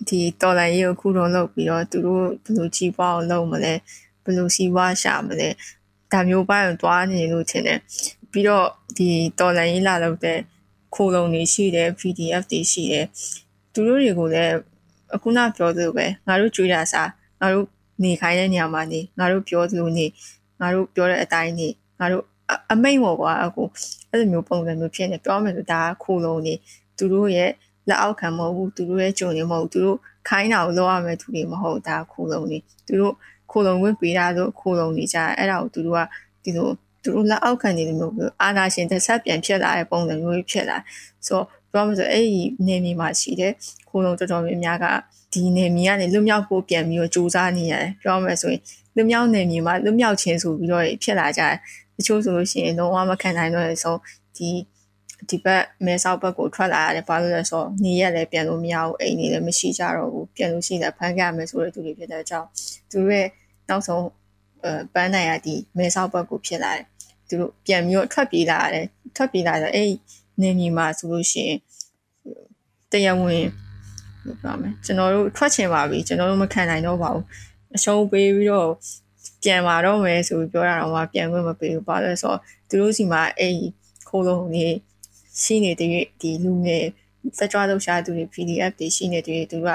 [0.08, 3.73] ဒီတော်လိုင်းရေးကိုခုတော့လုပ်ပြီးတော့သူတို့ဘယ်လိုကြီးပွားအောင်လုပ်မလဲ
[4.23, 5.49] ဘယ်လိုစီးပွားရှာမလဲ
[6.12, 7.79] ဒါမျိုးပိုင်းကိုတွားနေလို့ထင်တယ်
[8.31, 10.39] ပြီးတော့ဒီတော်လိုင်းရေးလာလုပ်တဲ့
[10.95, 13.05] ခိုးလုံတွေရှိတယ် PDF တွေရှိတယ်
[13.73, 14.55] သူတို့တွေကိုလည်း
[15.15, 17.10] အခုနပြောသလိုပဲငါတို့ကြွေးတာစား
[17.41, 17.65] ငါတို့
[18.03, 20.05] နေခိုင်းတဲ့နေရာမှာနေငါတို့ပြောသလိုနေ
[20.62, 21.67] ငါတို့ပြောတဲ့အတိုင်းနေ
[21.99, 22.23] ငါတို့
[22.71, 23.63] အမိတ်ပေါ့ကွာအခု
[24.10, 26.53] အဲ့လိုမျိုးပုံစံမျိုးဖြစ်နေပြောမယ်ဆိုဒါခိုးလုံနေ
[26.97, 27.51] သူတို့ရဲ့
[27.89, 29.97] လက်အောက်ခံမဟုတ်ဘူးသူတို့ရဲ့ကြုံနေမဟုတ်ဘူးသူတို့
[30.29, 32.57] ခိုင်းတာကိုလုပ်ရမယ်သူတွေမဟုတ်ဒါခိုးလုံနေ
[32.88, 33.13] သူတို့
[33.52, 36.02] ခိုးလုံဝင်ပေးတာဆိုခိုးလုံနေကြအဲ့ဒါကိုသူတို့က
[36.44, 36.70] ဒီလို
[37.04, 40.78] သူတို့လက်အောက်ခံနေတယ်မျိုးအာနာရှင်တစ်ဆက်ပြန်ဖြစ်လာတဲ့ပုံစံမျိုးဖြစ်လာ
[41.28, 43.54] ဆိုတော့ပြောမှဆိုအဲ့ဒီနေမြေမှာရှိတဲ့
[43.90, 44.86] ခိုးလုံတော်တော်များများက
[45.34, 48.62] ဒီနေမြေကနေလွတ်မြောက်ဖို့ပြန်ပြီးတော့စူးစမ်းနေရတယ်ပြောမှဆိုရင်
[48.96, 51.56] လွတ်မြောက်နေမြေမှာလွတ်မြောက်ခြင်းဆိုပြီးတော့ဖြစ်လာကြတယ်
[51.98, 54.00] တချို့ဆိုလို့ရှိရင်လုံးဝမခံနိုင်တော့တဲ့ဆုံး
[54.38, 54.50] ဒီ
[55.30, 62.48] ဒီဘက်မဲဆောက်ဘက်ကိုထွက်လာရတယ်ဘာလို့လဲဆိုတော့နေရက်လည်းပြန်လို့မရဘူးအိမ်နေလည်းမရှိကြတော့ဘူးပြန်လို့ရှိရင်ဖမ်းကြမယ်ဆိုတဲ့သူတွေဖြစ်တဲ့အကြောင်း
[62.92, 63.28] သူတို့ရဲ့
[63.71, 64.05] နောက်ဆုံး
[64.63, 66.86] အဲပန်းနိုင်ရဒီမဲဆောက်ဘက်ကိုဖြစ်လာတယ်
[67.27, 69.91] သူတို့ပြန်ပြီးတော့ထွက်ပြေးလာရတယ်ထွက်ပြေးလာတော့အဲ့
[70.41, 71.57] နေမြေမှာဆိုလို့ရှိရင်
[72.91, 73.45] တရားဝင်
[74.25, 77.25] လို့ပြောမယ်ကျွန်တော်တို့ထွက်ချင်ပါပြီကျွန်တော်တို့မခံနိုင်တော့ပါဘူး
[77.75, 78.71] အရှုံးပေးပြီးတော့
[79.43, 83.55] ပြန်လာတော့မယ်ဆိုပြီးပြောတာတော့မှပြန်ခွင့်မပေးဘူးပါလဲဆိုတော့သူတို့စီမှာအဲ့
[84.10, 84.65] ခိုးလုံးနေ
[85.41, 85.89] ရှိနေတဲ့
[86.21, 86.86] ဒီလူငယ်
[87.38, 89.69] စကြွားလောက်ရှာသူတွေ PDF တွေရှိနေတဲ့သူက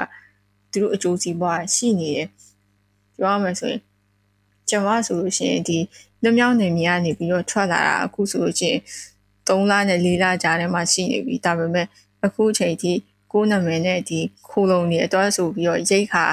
[0.71, 2.27] သူတို့အကျိုးစီးပွားရှိနေတယ်
[3.17, 3.81] ပြောရမယ်ဆိုရင်
[4.69, 5.77] ကျွန်မဆိုလို့ရှိရင်ဒီ
[6.23, 8.81] လွမြောက်နေမြေကနေပြီးတော့ထွက်လာတာအခုဆိုလို့ရှိရင်
[9.47, 11.87] 3လနဲ့4လကြာထဲမှာရှိနေပြီဒါပေမဲ့
[12.25, 12.91] အခုချိန်ထိ
[13.31, 16.25] ကိုယ်နာမည်နဲ့ဒီခိုးလုံးတွေအတွက်ဆိုပြီးတော့ရိတ်ခါ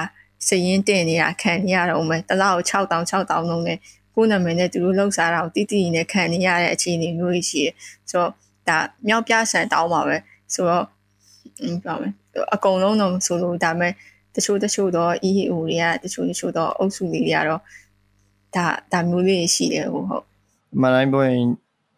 [0.47, 3.77] စရင်တင်နေတာခံနေရတော့မယ်တလောက်6000 6000လုံးနဲ့
[4.15, 7.73] ကိုယ်နာမည်နဲ့သူတို့လှုပ်ရှားတာကိုတိတိနဲ့ခံနေရတဲ့အခြေအနေမျိုးရှိတယ်
[8.09, 8.31] ဆိုတော့
[8.67, 10.17] ဒါမြောက်ပြဆန်တောင်းပါပဲ
[10.53, 10.85] ဆိုတော့
[11.83, 12.13] ပြောမယ်
[12.53, 13.93] အကုန်လုံးတော့ဆိုလို့ဒါမဲ့
[14.35, 17.61] တချို့တချို့တော့ EAO တွေကတချို့တချို့တော့အုပ်စုလေးတွေကတော့
[18.55, 20.25] ဒါဒါမျိုးလေးရှိတယ်ဟုတ်ဟုတ်
[20.81, 21.43] မတိုင်းပြောရင်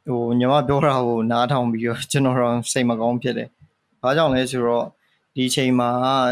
[0.08, 3.50] ဟိုညီမပြောတာကိုနားထောင်ပြီးတော့ကျွန်တော်တော့စိတ်မကောင်းဖြစ်တယ်။
[4.02, 4.86] ဘာကြောင့်လဲဆိုတော့
[5.36, 5.89] ဒီချိန်မှာ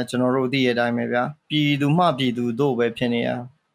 [0.09, 3.29] ကျွန်တော်တို့သိရတဲ့အတိုင်းပဲဗျာပြည်သူမှပြည်သူတို့ပဲဖြစ်နေရ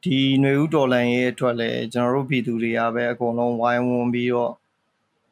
[0.04, 4.52] ဒီຫນွေဦးတော်လန်ရဲ့အတွက်လည်းကျွန်တော်တို့ပြည်သူတွေကပဲအကုန်လုံးဝိုင်းဝန်းပြီးတော့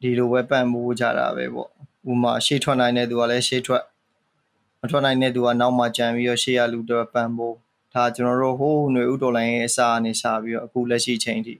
[0.01, 1.69] ဒီလိုပဲပံ့ပိုးကြတာပဲပေါ့
[2.11, 3.83] ဥမာရှေ့ထွက်နိုင်တဲ့သူကလည်းရှေ့ထွက်
[4.81, 7.55] မထွက်နိုင်တဲ့သူကနောက်မှကြံပြီးတော့ရှေ့ရလူတွေပံ့ပိုး
[7.93, 11.55] ဒါကျွန်တော်တို့ဟိုးຫນွေဥတော်လိုင်းရဲ့အစားအနေစားပြီးတော့အခုလက်ရှိချိန်ထိ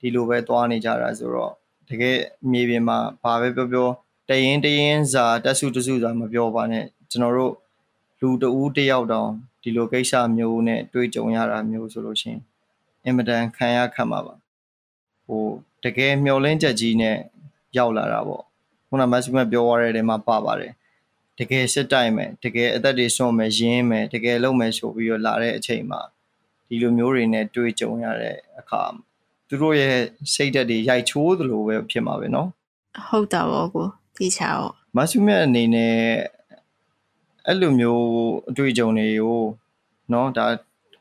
[0.00, 1.52] ဒီလိုပဲသွားနေကြတာဆိုတော့
[1.88, 2.16] တကယ်
[2.50, 3.88] မြေပြင်မှာဘာပဲပြောပြော
[4.28, 7.54] တရင်တရင်စာတက်စုတစုစာမပြောပါနဲ့ကျွန်တော်တို့
[8.20, 9.30] လူတဦးတယောက်တောင်
[9.62, 12.40] ဒီလိုကိစ္စမျိုးနဲ့တွေ့ကြုံရတာမျိုးဆိုလို့ရှိရင်
[13.04, 14.34] အင်မတန်ခံရခက်မှာပါ
[15.26, 15.44] ဟို
[15.84, 17.16] တကယ်မျောလင်းချက်ကြီးနဲ့
[17.76, 18.42] ရောက်လာတာပေါ့
[18.88, 20.72] ခုနမက်ဆီမက်ပြောရတဲ့နေရာမှာပါပါတယ်
[21.39, 26.01] တကယ်စစ်တိုက်မယ်တကယ်အသက်တွေစွန့်မယ်ရင်းမယ်တကယ်လုပ်မယ်ဆိုပြီးတော့လာတဲ့အချိန်မှာ
[26.67, 28.81] ဒီလိုမျိုးတွေနဲ့တွေ့ကြုံရတဲ့အခါ
[29.47, 29.97] သူတို့ရဲ့
[30.33, 32.47] စိတ်ဓာတ်တွေရိုက်ချိုးသလိုပဲဖြစ်မှာပဲเนาะ
[33.07, 33.85] ဟုတ်တာပေါ့ကို
[34.17, 35.95] သိချာတော့မဆုမြတ်အနေနဲ့
[37.47, 38.05] အဲ့လိုမျိုး
[38.49, 39.41] အတွေ့အကြုံတွေကို
[40.09, 40.45] เนาะဒါ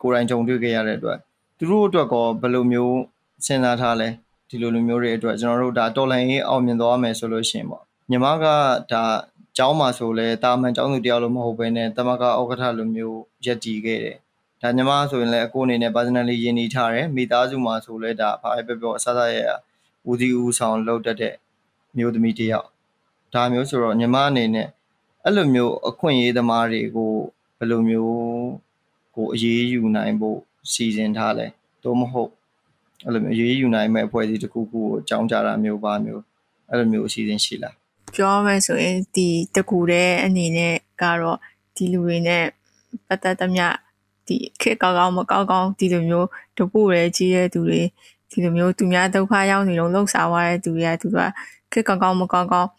[0.02, 1.18] ကိုယ်တိုင်ကြုံတွေ့ခဲ့ရတဲ့အတွက်
[1.58, 2.96] သူတို့အတွက်ကောဘယ်လိုမျိုး
[3.46, 4.08] စဉ်းစားထားလဲ
[4.48, 8.44] ဒီလိုလူမျိုးတွေအတွက်ကျွန်တော်တို့ဒါတော်လိုင်းရေးအောင်မြင်သွားမယ်ဆိုလို့ရှိရင်ပေါ့ညီမက
[8.92, 9.02] ဒါ
[9.57, 14.17] ကျောင်းမှာဆိုလဲတာမန်ကျောင်းသူတယောက်လို့မဟုတ်ဘဲနဲ့တမကဩကထလိုမျိုးရက်တည်ခဲ့တယ်
[14.61, 19.49] ဒါညီမဆိုရင်လည်းအကိုအနေနဲ့ personally ယဉ်နေထားတယ်မိသားစုမှာဆိုလဲဒါဘာပဲပြောအဆဆရရ
[20.09, 21.35] ဦးစီးဦးဆောင်လုပ်တတ်တဲ့
[21.97, 22.67] မျိုးသမီးတယောက်
[23.33, 24.67] ဒါမျိုးဆိုတော့ညီမအနေနဲ့
[25.25, 27.13] အဲ့လိုမျိုးအခွင့်အရေးသမားတွေကို
[27.57, 28.15] ဘယ်လိုမျိုး
[29.15, 30.39] ကိုအရေးယူနိုင်ဖို့
[30.71, 31.47] စီစဉ်ထားလဲ
[31.83, 32.31] သို့မဟုတ်
[33.05, 36.23] အဲ့လိုမျိုးရေးယူနိုင်မဲ့အဖွဲ့အစည်းတစ်ခုခုကိုအကြောင်းကြားတာမျိုးပါမျိုး
[36.69, 37.75] အဲ့လိုမျိုးအစီအစဉ်ရှိလား
[38.15, 41.37] ပြောမယ်ဆိုရင်ဒီတကူတဲ့အနေနဲ့ကတော့
[41.75, 42.45] ဒီလူတွေနဲ့
[43.07, 43.65] ပတ်သက်သမျှ
[44.27, 47.81] ဒီခေတ်ကောင်းကောင်းမကောင်းကောင်းဒီလိုမျိုးတပူရဲကြီးတဲ့သူတွေ
[48.31, 51.19] ဒီလိုမျိုးသူများဒုက္ခရောက်နေတော့လှုပ်ရှားသွားတဲ့သူတွေကသူက
[51.71, 52.69] ခေတ်ကောင်းကောင်းမကောင်းကောင်း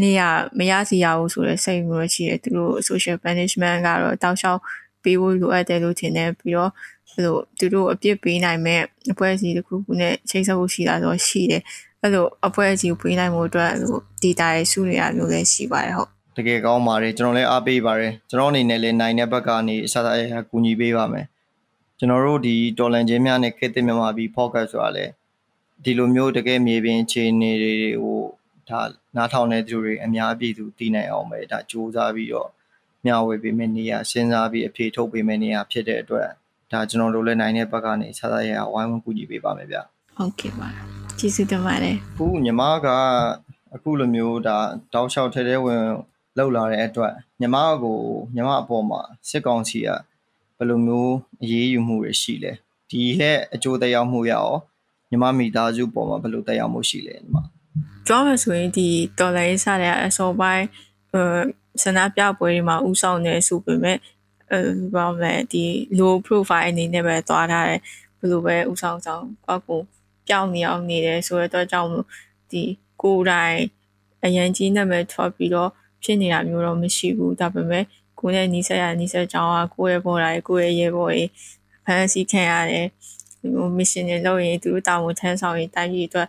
[0.00, 0.20] နေရ
[0.58, 4.60] မရစီရဘူးဆိုတဲ့စိတ်မျိုးရှိတယ်သူတို့ social punishment ကတော့တောက်လျှောက်
[5.02, 6.70] ပေးဖို့လိုအပ်တယ်လို့ထင်တယ်ပြီးတော့
[7.10, 11.62] အဲ့လိုသူတို့အပြစ်ပေးနိုင်မဲ့အဖွဲ့အစည်းတစ်ခုခုနဲ့ချိတ်ဆက်ဖို့ရှိတာဆိုရှိတယ်
[12.06, 21.26] အဲ့လိုအဖွဲ့အစည်းကိုပေးနိုင်မှုအတွက်အဲ့လို data ရဲ့စုနေရမျိုးလည်းရှိပါတယ်ဟုတ်တကယ်ကောင်းပါတယ်ကျွန်တော်လည်းအားပေးပါတယ်ကျွန်တော်အနေနဲ့လည်းနိုင်တဲ့ဘက်ကနေအစားအစာအကူညီပေးပါမယ်
[21.98, 25.12] ကျွန်တော်တို့ဒီတော်လန်ချင်းများနဲ့ခေတ်သစ်မြန်မာပြည် podcast ဆိုတာလည်း
[25.84, 28.18] ဒီလိုမျိုးတကယ်မြေပြင်အခြေအနေတွေကို
[28.68, 28.80] ဒါ
[29.16, 32.50] နားထောင်တဲ့သူတွေအများပြည်သူသိနိုင်အောင်ပဲဒါစူးစမ်းပြီးတော့
[33.04, 36.28] မျှဝေပေးမယ့်နေရာစဉ်းစားပြီးအဖြေထုတ်ပေးမယ့်နေရာဖြစ်တဲ့အတွက်
[36.72, 39.78] ဒါကျွန်တော်တို့လည်းနိုင်တဲ့ဘက်ကနေဆက်ဆက်ရရဝိုင်းဝန်းကူညီပေးပါမယ်ဗျ
[40.16, 40.68] ဟုတ်ကဲ့ပါ
[41.18, 42.86] ကျေးဇူးတင်ပါတယ်အခုညီမက
[43.74, 44.56] အခုလိုမျိုးဒါ
[44.92, 45.82] တောက်လျှောက်ထဲထဲဝင်
[46.38, 47.98] လောက်လာတဲ့အတွက်ညီမကို
[48.34, 49.88] ညီမအပေါ်မှာစစ်ကောင်စီက
[50.56, 52.52] ဘယ်လိုမျိုးအရေးယူမှုတွေရှိလဲ
[52.90, 54.58] ဒီရဲ့အကျိုးသက်ရောက်မှုရအောင်
[55.10, 57.36] ညီမမိသားစုပေါ်မှာဘယ်လိုသက်ရောက်မှုရှိလဲညီမ
[58.06, 60.64] ပြောရဆိုရင်ဒီတော်လိုင်းစားတဲ့အစောပိုင်း
[61.12, 61.22] အဲ
[61.82, 63.98] ဆန္ဒပြပွဲတွေမှာဥဆောင်နေဆိုပေမဲ့
[64.52, 64.60] အဲ
[64.94, 65.64] ဘာလဲဒီ
[65.98, 67.80] low profile အနေနဲ့ပဲသွားထားတယ်
[68.18, 69.80] ဘယ်လိုပဲဥဆောင်ဆောင်ကောက်ကို
[70.28, 71.90] ပြောင်းနေအောင်နေတယ်ဆိုတော့အကြောင်း
[72.50, 72.62] ဒီ
[73.02, 73.58] ကိုယ်တိုင်
[74.24, 75.70] အရန်ကြီးနာမည်ထွက်ပြီးတော့
[76.02, 77.84] ဖြစ်နေတာမျိုးတော့မရှိဘူးဒါပေမဲ့
[78.20, 81.30] ကိုယ်နဲ့နီးစပ်ရနီးစပ်ကြောင်းကကိုယ့်ရဲ့ဘော်တိုင်းကိုယ့်ရဲ့ရဲဘော်ကြီး
[81.84, 82.86] ဖန်ဆီးခံရတယ်
[83.40, 86.28] ဒီလို mission တွေလုပ်ရင်သူတို့တာဝန်ထမ်းဆောင်ရင်တိုင်းပြည်အတွက်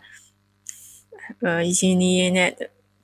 [1.44, 2.52] အဲရင်းနှီးရင်းနဲ့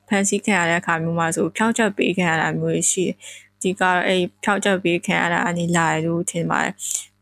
[0.07, 3.15] ဖန်ဆီးခံရတဲ့အခါမျိုးမှာဆိုဖြောက်ချက်ပေးခံရတာမျိုးရှိတယ်
[3.61, 6.75] ဒီကအဲ့ဖြောက်ချက်ပေးခံရတာအနေလာရလို့ထင်ပါတယ်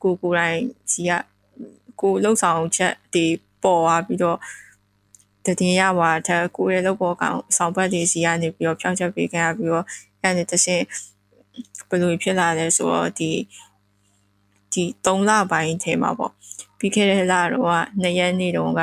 [0.03, 0.59] ကိုကိုယ်တိုင်
[0.91, 1.11] စီက
[2.01, 3.25] ကိုလှုပ်ဆောင်ချက်ဒီ
[3.63, 4.37] ပေါ်သွားပြီးတော့
[5.45, 9.85] တည်ရပါတဲ့ကိုရဲ့လုပ်ပေါ်ကောင်ဆောင်ပတ်တွေစီကနေပြီးတော့ဖြောက်ချက်ပေးခံရပြီးတော့
[10.21, 10.81] အဲ့ဒီတစင်
[11.89, 13.31] ဘယ်လိုဖြစ်လာလဲဆိုတော့ဒီ
[14.73, 16.33] ဒီ3လပိုင်းထဲမှာပေါ့
[16.79, 17.47] ပြီးခဲ့တဲ့လတော့
[18.03, 18.81] 2ရက်နေ့တုန်းက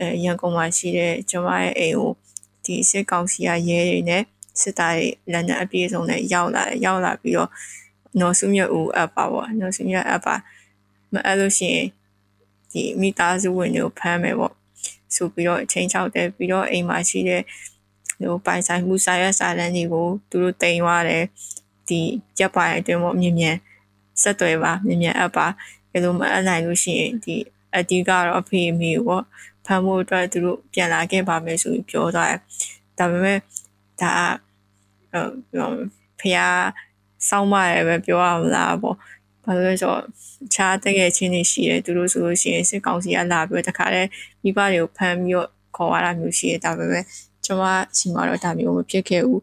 [0.00, 2.12] အဲရန်ကုန်မှာရှိတဲ့ကျွန်မရဲ့အိမ်ကို
[2.64, 4.22] ဒီစစ်ကောင်စီကရဲတွေနဲ့
[4.60, 7.50] စစ်သားတွေလက်နက်အပြည့်စုံနဲ့ရောက်လာတယ်ရောက်လာပြီးတော့
[8.20, 10.34] နော်စုမြတ်ဦးအပ်ပါပေါ့နော်စုမြတ်အပ်ပါ
[11.12, 11.86] မအဲ့လို့ရှိရင်
[12.76, 14.54] ဒီမိသားစုဝင်တွေကိုဖမ်းမယ်ပေါ့
[15.14, 17.42] ဆိုပြီးတော့ချိန်ချောက်တယ်ပြီးတော့အိမ်မှာရှိတဲ့
[18.20, 21.24] ဟိုပိုင်ဆိုင်မှုစာရွက်စာတမ်းတွေကိုသူတို့တင်သွားတယ်
[21.88, 22.00] ဒီ
[22.38, 23.56] ရက်ပိုင်းအတွင်းပေါ့မြင်မြန်
[24.22, 25.46] ဆက်သွယ်ပါမြင်မြန်အပ်ပါ
[25.92, 27.36] အဲလိုမအပ်နိုင်လို့ရှိရင်ဒီ
[27.74, 29.24] အတီးကတော့အဖေအမေပေါ့
[29.66, 32.40] ဖမ်းဖို့အတွက်သူတို့ပြန်လာခဲ့ပါမယ်ဆိုပြီးပြောသွားတယ်
[32.98, 33.38] ဒါပေမဲ့
[34.00, 34.12] ဒါ
[35.10, 35.72] ဟို
[36.20, 36.38] ဖះ
[37.28, 38.96] စောင်းမရပဲပြောရမလားပေါ့
[39.46, 40.02] ဘာလို့လဲဆိုတော့
[40.54, 44.08] ခြားတကယ်ချင်းနေရှိတယ်သူတို့ဆိုလို့ရှိရင်စစ်ကောင်စီကလာပြီးတော့တခါတည်း
[44.42, 47.04] မိဘတွေကိုဖမ်းပြီးတော့ခေါ်ရတာမျိုးရှိတယ်ဒါပေမဲ့
[47.44, 47.64] ကျွန်မ
[47.98, 49.42] စီမှာတော့ဒါမျိုးမဖြစ်ခဲ့ဘူး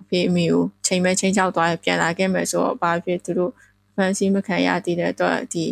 [0.00, 3.52] အဖေအမေကိုချိန်မဲ့ချိန်ချောက်သွားရပြန်လာခဲ့မယ်ဆိုတော့ဘာဖြစ်သူတို့
[3.94, 5.64] ဖန်ဆီးမခံရသေးတဲ့အတွက်ဒီ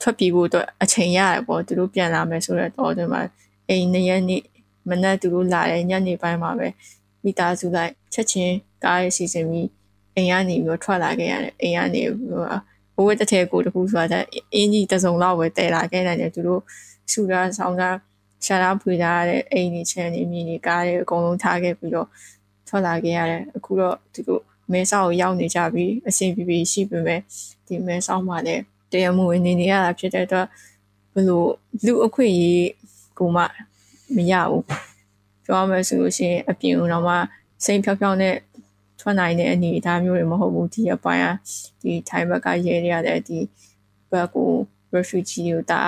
[0.00, 3.20] ထွက်ပြေးဖို့အတွက်အချိန်ရတယ်ပေါ့သူတို့ပြန်လာမယ်ဆိုတော့တော့ဒီမှာ
[3.68, 4.42] အိမ်နှစ်ရက်နေ့
[4.88, 6.68] မနက်သူတို့လာတယ်ညနေပိုင်းမှာပဲ
[7.24, 9.68] မိသားစုလိုက်ချက်ချင်းကားရေးစီစဉ်ပြီး
[10.16, 12.02] အိမ်ကနေပြီးတော့ထွက်လာခဲ့ရတယ်အိမ်ကနေ
[12.96, 14.18] ဘဝတစ်ထည်ကိုတခုဆိုတာ
[14.54, 16.60] အင်းကြီးတစုံလောက်ပဲတည်လာခဲ့တယ်သူတို့
[17.12, 17.88] ဆူတာဆောင်းတာ
[18.44, 22.08] ရှာတာဖွေတာတဲ့အိမ်ကြီးချမ်းနေမြင်နေကားတွေအကုန်လုံးထားခဲ့ပြီးတော့
[22.68, 27.20] ထွက်လာခဲ့ရတယ်အခုတော့သူတို့မဲဆောက်ကိုရောက်နေကြပြီးအဆင်ပြေပြေရှိပေမဲ့
[27.66, 30.46] ဒီမဲဆောက်မှာလည်းတရားမဝင်နေနေရတာဖြစ်တဲ့အတွက်
[31.14, 31.48] ဘလို့
[31.84, 32.68] လူအခွင့်အရေး
[33.18, 33.42] ကိုမှ
[34.16, 34.64] မရဘူး
[35.44, 37.14] ပြောရမယ်ဆိုလို့ရှိရင်အပြင်တော့မှ
[37.64, 38.34] စိတ်ဖြောက်ဖြောက်နဲ့
[39.00, 41.26] ထွက်နိုင်တဲ့အနေအထားမျိုးတွေမဟုတ်ဘူးဒီအပိုင်းက
[41.82, 43.38] ဒီထိုင်းဘက်ကရဲရတဲ့ဒီ
[44.10, 44.50] ဘက်ကို
[44.94, 45.82] refugee တွေကိုတာ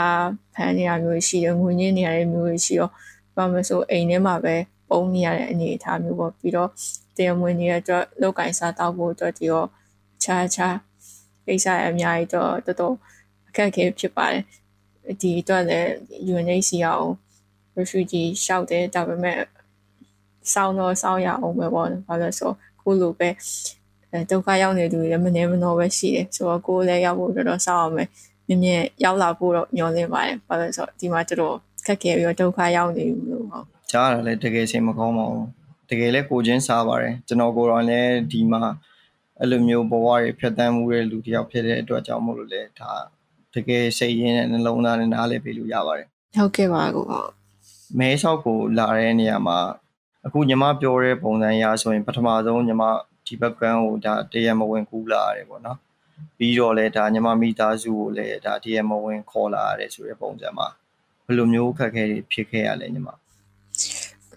[0.55, 2.93] ဖမ်းနေရမျိုးရှိတယ်ငွေညင်းနေရတဲ့မျိုးရှိတော့
[3.37, 4.57] ဘာမဆိုအိမ်ထဲမှာပဲ
[4.91, 6.71] ပုံနေရတဲ့အနေအထားမျိုးပေါ့ပြီးတော့
[7.17, 9.69] တရားမဝင်နေတဲ့အတွက်လောက်ကင်စားတောက်ဖို့အတွက်ဒီတော့
[10.23, 10.77] ခြားခြား
[11.47, 12.95] ကိစ္စအများကြီးတော့တော်တော်
[13.49, 14.43] အခက်အခဲဖြစ်ပါတယ်
[15.21, 15.91] ဒီအတွက်လည်း
[16.33, 17.13] UNHCR ကို
[17.79, 19.39] refugee ရှောက်တယ်ဒါပေမဲ့
[20.53, 22.53] စောင်းတော့စောင်းရအောင်ပဲပေါ့ဘာလို့ဆို
[22.87, 23.29] ကိုလိုပဲ
[24.31, 28.05] ဒုက္ခရောက်နေသူတွေလည်းမနေမနှောပဲရှိတယ်ဆိုတော့ကိုလည်းရောက်ဖို့တော်တော်စောင်းအောင်ပဲ
[28.49, 35.47] မြင်မြင်ရောက်လာဖို့တော့ညှော်လင့်ပါတယ်ဘာလို့ဆိုတော့ဒီမှာတော်တော်ခက်ခဲပြီးတော့ဒုက္ခရောက်နေဘူးလို့ဟုတ်ကြားရတယ်လေတကယ်စိတ်မကောင်းပါဘူး
[35.91, 38.63] တကယ်လည်းကိုချင်းစားပါတယ်ကျွန်တော်ကိုယ်တော်လည်းဒီမှာ
[39.41, 42.91] အဲ့လိုမျိုးဘဝတွေဖြတ်သန်းမှုတဲ့လူတယောက်ဖြစ်တဲ့အတွက်ကြောင့်မို့လို့လေဒါ
[43.55, 47.31] တကယ်စိတ်ရင်းနဲ့နှလုံးသားနဲ့နားလည်ပေးလို့ရပါတယ်ဟုတ်ကဲ့ပါကိုဟုတ်
[47.99, 49.59] မဲဆောက်ကိုလာတဲ့နေရာမှာ
[50.27, 52.83] အခုညီမပြောတဲ့ပုံစံအရဆိုရင် ပထမဆုံးညီမ
[53.27, 55.79] ဒီဘက်ကန်းကိုဒါတရားမဝင်ကူးလာရတယ်ပေါ့နော်
[56.39, 60.69] ပြီးတော့လဲဒါညီမမိသားစုကိုလည်းဒါတရားမဝင်ခေါ်လာရတယ်ဆိုတဲ့ပုံစံမှာ
[61.27, 63.09] ဘယ်လိုမျိုးခက်ခဲတွေဖြစ်ခဲ့ရလဲညီမ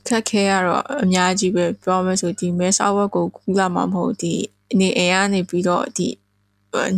[0.08, 4.34] ခက်ခဲရတော့အများကြီးပဲပြောမယ်ဆိုဒီမဲဆောက်ဘက်ကိုကူးလာမှာမဟုတ်ဒီ
[4.72, 6.10] အနေအိမ်ကနေပြီးတော့ဒီ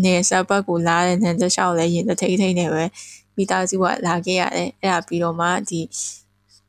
[0.04, 2.84] နေဆက်ဘက်ကိုလာတဲ့နန်းသက်လျှောက်လဲရင်တထိတ်ထိတ်နေပဲ
[3.36, 5.82] မိသားစုကလာခဲ့ရတယ်အဲ့ဒါပြီးတော့မှဒီ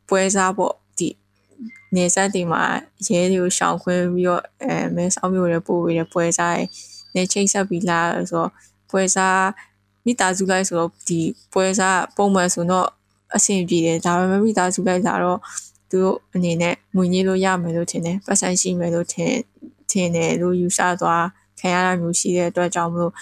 [0.08, 0.81] ပွဲစားပေါ့ဒီ
[1.96, 2.62] နေဆက်ဒီမှာ
[3.06, 6.56] ရဲတွေကိုရှောင်ခွင်းပြီးတော့အဲမဲဆောက်မျိုးတွေပို့ပြီးတဲ့ပွဲစား
[7.14, 8.50] နေချိတ်ဆက်ပြီးလာဆိုတော့
[8.90, 9.42] ပွဲစား
[10.04, 11.20] မိသားစုလိုက်ဆိုတော့ဒီ
[11.52, 12.86] ပွဲစားပုံမှန်ဆိုတော့
[13.36, 15.38] အဆင်ပြေတယ်ဒါပေမဲ့မိသားစုလိုက်လာတော့
[15.90, 19.34] သူတို့အနေနဲ့ငွေညှိလို့ရမယ်လို့ထင်တယ်ပတ်စံရှိမယ်လို့ထင်
[19.90, 21.26] ထင်တယ်လို့ယူဆသွား
[21.60, 23.12] ခံရတာမျိုးရှိတဲ့အတွက်ကြောင့်မလို့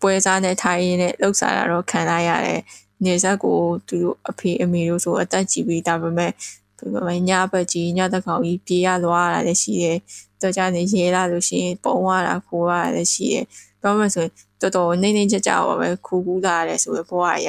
[0.00, 2.60] ပွဲစားနဲ့ထိုင်ရင်းနဲ့လှုပ်ရှားတာတော့ခံလိုက်ရတယ်
[3.04, 3.58] နေဆက်ကို
[3.88, 6.32] သူတို့အဖေအမေတို့ဆိုအသက်ကြီးပြီးဒါပေမဲ့
[6.76, 9.98] ပြီးတော့ညဘက်ကြီးညတကောင်ကြီးပြေးရသွားတာလည်းရှိတယ်
[10.42, 13.44] တော့ကြနေရဲလာလို့ရှိရင်ပုံရတာခိုးရတာလည်းရှိတယ်
[13.80, 17.48] ပြောမှဆိုရင်တော်တော်နေနေကြကြပါပဲခူးကူးလာတယ်ဆိုတော့ဘွားရ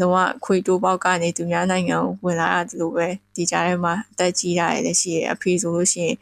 [0.00, 6.16] လုံးဝခွေတိုးပေါက်ကနေသူများနိုင်ငံကိုဝင်လာတယ်လို့ပဲဒီကြားထဲမှာအသက်ကြီးတာလည်းရှိတယ်အဖေဆိုလို့ရှိရင်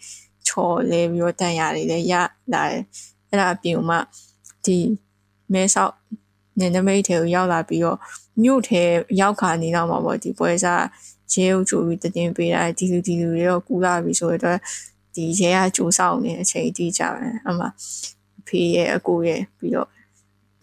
[0.49, 2.15] ချော်လဲပြီးတော့တန်ရတွေလည်းရ
[2.53, 2.83] လာတယ်
[3.29, 3.99] အဲ့ဒါအပြင်မှာ
[4.65, 4.79] ဒီ
[5.53, 5.95] မဲဆောက်
[6.61, 7.99] နေနမိတ်ထဲကိုရောက်လာပြီးတော့
[8.43, 8.83] မြို့ထဲ
[9.21, 10.85] ရောက်ခါနေတော့မှာပေါ့ဒီပွဲစား
[11.33, 14.59] ရဲအုပ်ချုပ်ပြီးတည်င်းပေးတာဒီလူဒီလူတွေတော့ကူလာပြီဆိုတော့
[15.15, 17.67] ဒီရဲကကြိုးဆောင်နေအချိန်တိကြတယ်အမှ
[18.41, 19.89] အဖေရဲ့အကိုရဲ့ပြီးတော့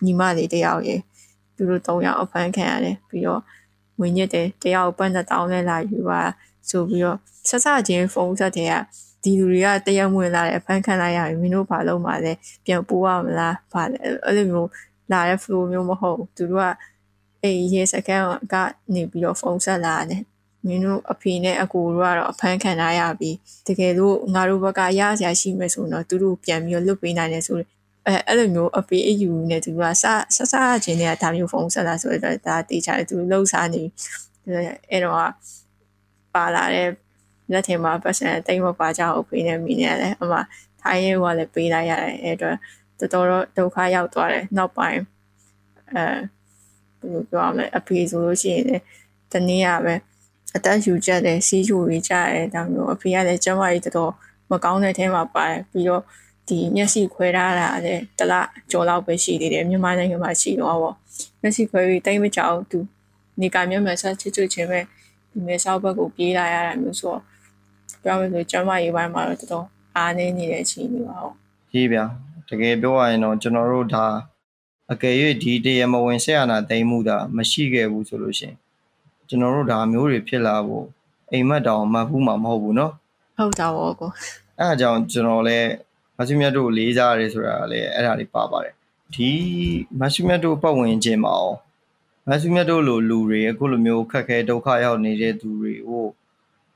[0.03, 0.99] ညီမလေးတယောက်ရဲ့
[1.55, 3.41] သူတို့၃ယောက်အဖမ်းခံရတယ်ပြီးတော့
[4.01, 6.21] ဝင်ညစ်တယ်တယောက်ပတ်သက်တောင်းလဲလာယူပါ
[6.69, 7.17] ဆိုပြီးတော့
[7.49, 8.73] ဆက်စချင်းဖုန်းဆက်တဲ့က
[9.23, 12.33] ဒီလူတွေကတရက်ဝင်လာတယ်အဖမ်းခံလိုက်ရပြီမင်းတို့ဘာလုပ်မှလဲ
[12.65, 14.69] ပြန်ပိုးရမလားဘာလဲအဲ့လိုမျိုး
[15.11, 16.67] လာတဲ့ flow မျိုးမဟုတ်သူတို့က
[17.43, 18.55] အေးရေစကန်က
[18.93, 20.21] နေပြီးတော့ဖုန်းဆက်လာတယ်
[20.67, 23.31] မင်းတို့အဖေနဲ့အကိုတို့ကတော့အဖမ်းခံရရပြီ
[23.67, 27.57] တကယ်လို့ငါတို့ဘက်ကရစရာရှိမယ်ဆိုတော့သူတို့ပြန်ပြီးလွတ်ပေးနိုင်တယ်ဆို
[28.07, 30.05] အဲအဲ့လိုမျိုးအဖေအယူနဲ့သူကစ
[30.35, 30.53] ဆဆ
[30.83, 33.83] ချင်းတွေကဒါမျိုးဖုန်းဆက်လာဆိုတော့ဒါတေချာတယ်သူလှုပ်ရှားနေ
[34.91, 35.17] အဲ့တော့
[36.33, 36.89] ပါလာတဲ့
[37.51, 40.33] လက်ထင်မှာပတ်စံတိတ်မပါကြဘူးဖေးနေမိနေတယ်အမ
[40.81, 42.57] ထိုင်းရဲကလည်းပေးလိုက်ရတယ်အဲ့တော့
[42.99, 44.99] တော်တော်ဒုက္ခရောက်သွားတယ်နောက်ပိုင်း
[45.91, 46.03] အဲ
[46.99, 48.83] ဘယ်လိုပြောရမလဲအဖေဆိုလို့ရှိရင်လည်း
[49.31, 49.95] တနည်းရပဲ
[50.55, 54.11] အသက်ယူချက်တယ်စီးချူရေးကြတယ်ဒါမျိုးအဖေကလည်းကျမကြီးတော်တော်
[54.51, 56.01] မကောင်းတဲ့ထဲမှာပါတယ်ပြီးတော့
[56.47, 60.95] ဒီမျက်စိခွဲထားတာလည်းတလားကြော်လောက်ပဲရှိသေးတယ်မြန်မာနိုင်ငံမှာရှိတော့ပေါ့
[61.41, 62.79] မျက်စိခွဲပြီးတိတ်မကြောက်သူ
[63.39, 64.79] နေကမျက်မှန်ဆက်ချစ်ချစ်ချင်းပဲ
[65.31, 67.21] ဒီမဲဆောက်ဘက်ကိုပြေးလာရတာမျိုးဆိုတော့
[68.03, 71.35] ပြောမယ်ဆိုကျမရေးပိုင်းမှာတော့တော်တော်အားနေနေတဲ့အချိန်မျိုးပါဟုတ်
[71.71, 72.05] ကြီးဗျာ
[72.49, 74.05] တကယ်ပြောရရင်တော့ကျွန်တော်တို့ဒါ
[74.91, 78.53] အကယ်၍ဒီတရားမဝင်ဆက်ရနာတိမ့်မှုတာမရှိခဲ့ဘူးဆိုလို့ရှင်
[79.28, 80.86] ကျွန်တော်တို့ဒါမျိုးတွေဖြစ်လာဖို့
[81.32, 82.92] အိမ်မက်တောင်မှတ်ဘူးမှာမဟုတ်ဘူးเนาะ
[83.36, 84.10] ဟုတ်တာပေါ့ကို
[84.58, 85.68] အဲအကြောင်းကျွန်တော်လည်း
[86.16, 88.74] မဆုမြတ်တို့လေးစားရတယ်ဆိုတာလည်းအဲ့ဒါလေးပါပါတယ်
[89.14, 89.30] ဒီ
[90.00, 91.58] မဆုမြတ်တို့ပတ်ဝင်ခြင်းမှာအောင်
[92.28, 96.06] မဆုမြတ်တို့လိုလူတွေအခုလိုမျိုးခက်ခဲဒုက္ခရောက်နေတဲ့သူတွေကို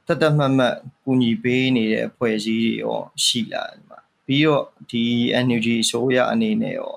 [0.06, 5.04] တတ်တတ်မှတ်မှတ်ကူညီပေးနေတဲ့အဖွဲ့အစည်းတွေရောရှိလာတယ်မှာပြီးတော့ဒီ
[5.46, 6.94] NUG ဆိုရအနေနဲ့ရော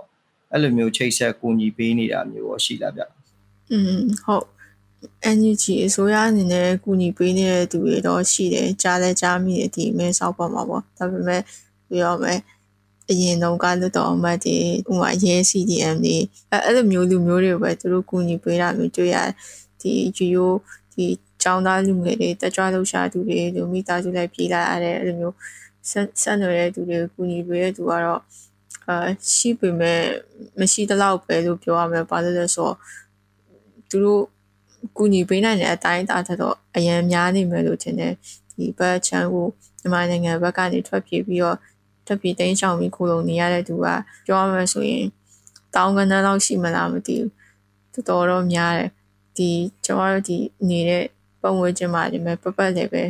[0.52, 3.02] အဲ့လိုမျိုးချိတ်ဆက်ကူညီပေးနေတာမျိုးရောရှိလာဗျ
[3.72, 4.46] อืมဟုတ်
[5.37, 11.43] NUG အစိုးရအနေနဲ့ကူညီပေးနေတဲ့သူတွေတော့ရှိတယ်ကြားလဲကြားမိတယ်ဒီမဲဆောက်ပေါ်မှာပေါ့ဒါပေမဲ့
[11.91, 12.41] ပြောမယ်
[13.11, 14.57] အရင်တော့ကလွတ်တော်အမတ်တွေ
[14.91, 16.17] ဥမာရဲ CDM တွေ
[16.51, 19.33] အဲအဲ့လိုမျိုးလူမျိုးတွေပဲသူတို့ကူညီပေးတာမျိုးတွေ့ရတယ်
[19.81, 20.53] ဒီဂျီယို
[20.93, 21.07] ဒီ
[21.45, 25.37] ចောင်းသားလူငယ်တွေတက်ကြွလှူရှာသူတွေလူမိသားစုလိုက်ပြေးလာရတဲ့အဲ့လိုမျိုး
[26.23, 28.21] ဆက်နွယ်တဲ့သူတွေကိုကူညီပေးတဲ့သူကတော့
[28.89, 28.97] အာ
[29.35, 30.01] ရှိပေမဲ့
[30.61, 32.77] မရှိတလောက်ပဲလို့ပြောရမယ်ဘာလို့လဲဆိုတော့
[33.91, 34.25] သူတို့
[34.97, 38.15] ကူညီပေးနိုင်တဲ့အတိုင်းအတာတော့အရန်များနေမယ်လို့ထင်တယ်
[38.53, 39.47] ဒီဘက်ချန်ကို
[39.81, 41.57] မြန်မာနိုင်ငံဘက်ကနေထွက်ပြေးပြီးတော့
[42.07, 43.87] ထွက်ပြေးတိမ်းရှောင်ပြီးခိုးလုံနေရတဲ့သူက
[44.27, 45.07] ပြောရမယ်ဆိုရင်
[45.75, 47.31] တောင်းကနန်းလောက်ရှိမလားမသိဘူး
[47.95, 48.91] တော်တော်တော့များတယ်
[49.37, 49.51] ဒီ
[49.85, 51.05] ကျွန်တော်တို့ဒီနေတဲ့
[51.43, 53.05] ပုံဝဲခြင်းမှာဒီမဲ့ပပတ်လည်းပဲ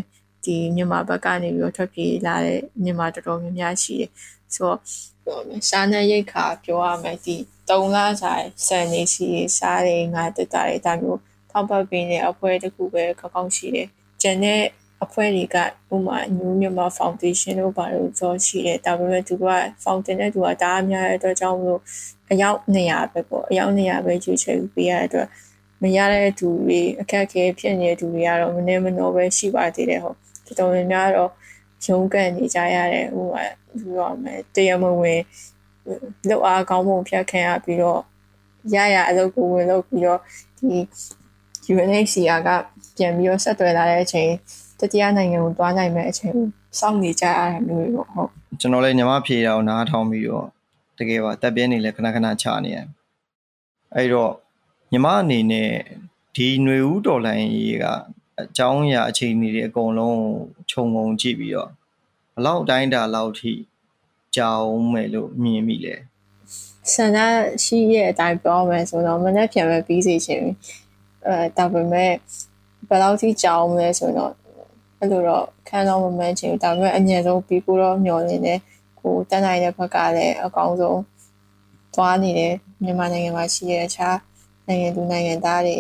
[0.45, 4.11] ဒီမြန်မာဘက်ကနေပြီးတော့ထွက်ပြေးလာတဲ့မြန်မာတော်တော်များများရှိတယ်
[4.55, 4.79] ဆိုတော့
[5.25, 7.37] ပြောမယ်စားနဲ့ရိတ်ခါပြောရမယ်ဒီ
[7.69, 13.89] ၃လဆိုင်စံနေစီစားတွေငါတက်တာတွေဒါမျိုး ထောက်ပံ့ပေးနေအဖွဲတစ်ခုပဲကောင်းကောင်းရှိတယ်
[14.23, 14.63] ကျန်တဲ့
[15.05, 15.57] အဖွဲ့တွေက
[15.95, 19.47] ဥမာ New Myanmar Foundation တို့ဘာလို့ဆိုရှိတယ်ဒါပေမဲ့သူက
[19.85, 21.81] fountain နဲ့သူကဒါအများတဲ့အတွက်ကြောင့်မလို့
[22.31, 25.29] အယောက်200ပဲပေါ့အယောက်200ပဲရွေးချယ်ပေးရတဲ့အတွက်
[25.83, 31.31] မရတဲ့သူတွေအခက်အခဲဖြစ်နေတဲ့သူတွေကတော့မနေမနှောပဲရှိပါသေးတယ်ဟုတ်တော်တော်များများတော့
[31.87, 33.37] ရုန်းကန်နေကြရတယ်ဟိုက
[33.95, 35.21] ပြောရမယ်တရားမဝင်
[36.29, 38.01] လောက်အားကောင်းမှုဖြတ်ခံရပြီးတော့
[38.75, 40.21] ရရအလုပ်ကိုဝင်လုပ်ပြီးတော့
[40.59, 40.77] ဒီ
[41.75, 42.49] UNHCR က
[42.97, 44.31] ပြန်ပြီးတော့ဆက်သွယ်လာတဲ့အချိန်
[44.81, 46.35] တတိယနိုင်ငံကိုတွားနိုင်မဲ့အချိန်
[46.79, 50.47] စောင့်နေကြရတာမျိုးတွေပေါ့ဟုတ်ကျွန်တော်လည်းညီမဖြေတာကိုနားထောင်ပြီးတော့
[50.99, 52.79] တကယ်ပါတက်ပြင်းနေလဲခဏခဏချနေရ
[53.95, 54.33] အဲ့တော့
[54.93, 55.71] ညီမအနေနဲ့
[56.37, 57.85] ဒီຫນွေဦးတော်လိုင်းရေးက
[58.41, 60.21] အကြောင်းအရာအခြေအနေတွေအကုန်လုံး
[60.71, 61.71] ခြုံငုံကြည့်ပြီးတော့
[62.35, 63.53] ဘလောက်တိုင်းတာလောက်ထိ
[64.37, 65.95] ကြောင်းမယ်လို့မြင်မိလဲ
[66.93, 67.19] ဆန္ဒ
[67.65, 70.47] ရှိရဲ့အတိုင်းပြောမယ်ဆိုတော့မနေ့ပြန်ပဲပြီးစီခြင်း
[71.27, 72.13] အဲဒါပေမဲ့
[72.89, 74.33] ဘယ်လောက်ထိကြောင်းမလဲဆိုတော့
[74.99, 78.55] အဲ့လိုတော့ခံတော့မမှန်းချင်ဘူးဒါပေမဲ့အမြဲဆုံးပြီးဖို့တော့မျှော်လင့်နေ
[79.01, 81.01] ကိုတန်းနိုင်တဲ့ဘက်ကလည်းအကောင်းဆုံး
[81.95, 84.19] သွားနေတယ်မြန်မာနိုင်ငံမှာရှိတဲ့အခြား
[84.67, 85.77] နိုင်ငံသူနိုင်ငံသားတွေ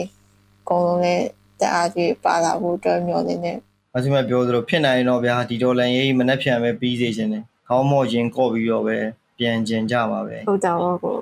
[0.60, 1.24] အကုန်လုံးလည်း
[1.60, 3.52] တအားကြီးပါလာဖို့အတွက်မျှော်လင့်နေ
[3.96, 8.98] အစီမပြောသလိုဖြစ်နိုင်တော့ဗျာဒီဒေါ်လာရေးမနှက်ဖြန်ပဲပြီးစေချင်တယ်ခေါင်းမော့ရင်ကော့ပြီးတော့ပဲ
[9.38, 11.16] ပြန်ကျင်ကြပါပဲဟုတ်တယ်ဟုတ်ကို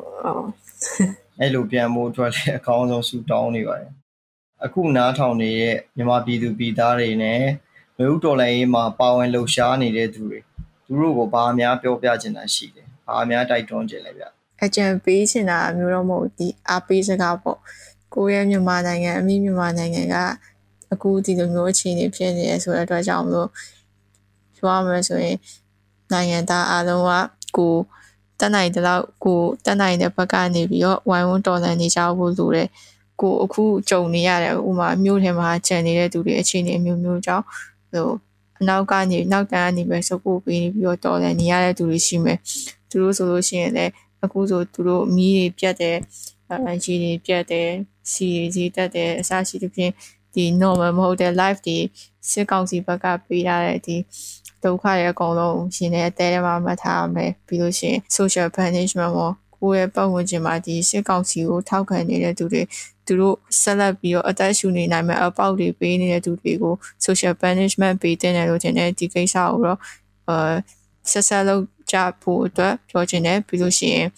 [1.41, 3.93] အဲ့လိုပြန်ဖို့အတွက်လည်းအကောင်းဆုံးဆူတောင်းနေပါတယ်
[4.65, 7.43] အခုနားထောင်နေတဲ့မြန်မာပြည်သူပြည်သားတွေနဲ့
[7.97, 10.39] မြို့တော်လိုင်းရေးမှာပါဝင်လှုပ်ရှားနေတဲ့သူတွေ
[10.87, 14.25] သူတို့ကိုဘာများပြောပြချင်တာရှိလဲဘာများတိုက်တွန်းချင်လဲဗျ
[14.65, 17.59] အကြံပေးချင်တာမျိုးတော့မဟုတ်ဒီအားပေးစကားပေါ့
[18.15, 20.17] ကိုယ့်ရဲ့မြန်မာနိုင်ငံအမိမြန်မာနိုင်ငံက
[20.93, 23.49] အခုဒီလိုမျိုးအခြေအနေဖြစ်နေရဆိုတဲ့အတွက်ကြောင့်မလို့
[24.57, 25.37] ပြောရမယ်ဆိုရင်
[26.13, 27.13] နိုင်ငံသားအားလုံးက
[27.57, 27.75] ကို
[28.41, 32.69] တက်နိုင်တဲ့လောက်ကိုတက်နိုင်တဲ့ဘက်ကနေပြီးတော့ဝိုင်းဝန်းတော်လှန်နေကြဖို့လိုတယ်
[33.21, 37.45] ကိုအခုကြုံနေရတယ်ဥမာမြို့ထဲမှာခြံနေတဲ့သူတွေအခြေအနေမျိုးမျိုးကြောင့်
[37.93, 38.11] ဟို
[38.61, 42.39] အနောက်ကနေနောက်တန်းကနေပဲစပို့ပေးပြီးတော့တော်လှန်နေရတဲ့သူတွေရှိမယ်
[42.91, 43.93] သူတို့ဆိုလို့ရှိရင်လည်း
[44.25, 45.97] အခုဆိုသူတို့မီးတွေပြတ်တယ်
[46.51, 47.69] အဲရေတွေပြတ်တယ်
[48.13, 49.93] စီတွေကြီးတက်တယ်အစရှိသဖြင့်
[50.35, 51.79] ဒီ normal မဟုတ်တဲ့ live ဒီ
[52.31, 53.97] စစ်ကောင်စီဘက်ကပေးရတဲ့ဒီ
[54.65, 62.63] ဒုက္ခရဲ့အကုန်လုံးရှင်တဲ့အသေးထဲမှာမှတ်ထားရမယ်ပြီးလို့ရှိရင် social punishment ပေါ့ကိုယ့်ရဲ့ပတ်ဝန်းကျင်မှာဒီစစ်ကောင်စီကိုထောက်ခံနေတဲ့သူတွေ
[63.09, 66.75] သူတို့ဆက်လက်ပြီးတော့အသက်ရှူနေနိုင်မဲ့အပေါက်တွေပေးနေတဲ့သူတွေကို
[67.07, 69.79] social punishment ပေးတဲ့လို့ထင်တယ်ဒီကိစ္စကိုတော့
[70.29, 70.55] အာ
[71.11, 74.09] ဆက်ဆက်လုပ်ကြဖို့အတွက်ပြောချင်တယ်ပြီးလို့ရှိရင်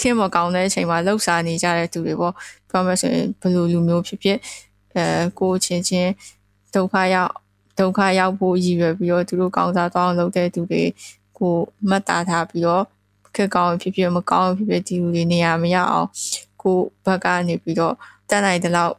[0.00, 2.34] ခင်မကောင်းတဲ့အချိန်မှာလှုပ်ရှားနေကြတဲ့သူတွေပေါ့
[2.70, 4.38] ပြောမယ်ဆိုရင်ဘယ်လိုလူမျိုးဖြစ်ဖြစ်
[4.94, 5.04] အဲ
[5.40, 6.10] ကိုချင်းချင်း
[6.74, 7.32] ဒုက္ခရောက်
[7.78, 10.82] ဒုက္ခရောက်ဖို့ရည်ရွယ်ပြီးတော့သူတို့ကောင်းစားသွားအောင်လုပ်တဲ့သူတွေ
[11.38, 11.54] ကို
[11.88, 12.84] မှတ်သားထားပြီးတော့
[13.36, 16.08] ခက်ကောင်းဖြစ်ဖြစ်မကောင်းဖြစ်ဖြစ်ဒီလူတွေနေရာမရအောင်
[16.68, 17.94] ကိုဘက်ကနေပြီးတော့
[18.30, 18.94] တက်နိုင်တဲ့လောက်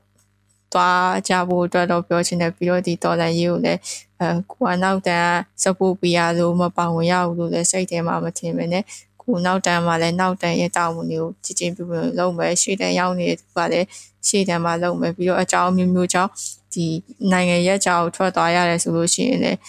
[0.74, 3.80] သွားကြဖို့အတွက်တော့ပြောချင်တယ်ပြီးတော့ဒီတော်လန်ရေးကိုလည်း
[4.20, 8.84] အဲကိုကနောက်တန်းစပို့ပြရလို့မပါဝင်ရဘူးလို့လည်းစိတ်ထဲမှာမထင်မနဲ့
[9.22, 13.88] ကိုနောက်တန်းမှာလည်းနောက်တန်းရဲ့တာဝန်တွေကိုကြည်ကျင်ပြပြလုပ်မယ်ရှေ့တန်းရောက်နေတဲ့သူကလည်း
[14.28, 16.32] ရှေ့တန်းမှာလုပ်မယ်ပြီးတော့အကြောင်းမျိုးမျိုးကြောင့်
[16.74, 16.86] ဒီ
[17.32, 19.60] နိုင်ငံရဲ့ကြောက်ထွက်သွားရတယ်ဆိုလို့ရှိရင်လည်း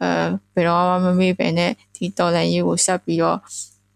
[0.00, 0.10] အဲ
[0.54, 3.38] ဘယ်တော့မှမမေ့ပဲနဲ့ဒီတော်လန်ရေးကိုဆက်ပြီးတော့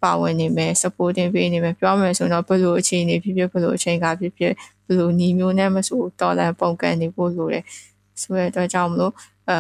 [0.04, 4.54] ပါဝင်နေမယ် supporting ပေးနေမယ်ပြောမယ်ဆိုတော့ဘယ်လိုအခြေအနေဖြစ်ဖြစ်ဘယ်လိုအချိန်ကဖြစ်ဖြစ်
[4.86, 7.64] ဘယ်လိုညီမျိုးနဲ့မဆိုတော်လန်ပုံကန်နေဖို့လိုတယ်
[8.22, 9.14] ဆိုတဲ့အတွက်ကြောင့်မလို့
[9.50, 9.58] အဲ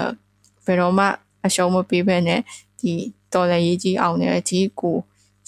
[0.65, 1.05] ဘယ်တော့မှ
[1.45, 2.41] အရှုံးမပေးဘဲနဲ့
[2.79, 2.93] ဒီ
[3.33, 4.97] တော်လန်ရေးကြီးအောင်တဲ့အကြီးကို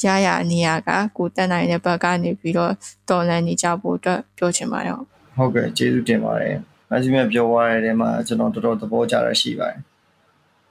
[0.03, 2.73] ရရနေရကကိုတက်နိုင်တဲ့ဘက်ကနေပြီးတော့
[3.09, 4.95] တော်လန်နေကြဖို့အတွက်ပြောချင်ပါတယ်
[5.37, 6.57] ဟုတ်ကဲ့ကျေးဇူးတင်ပါတယ်
[6.89, 9.79] မဆီမြပြောသွားတဲ့ထဲမှာကျွန်တော်တော်တော်သဘောကျတာရှိပါတယ်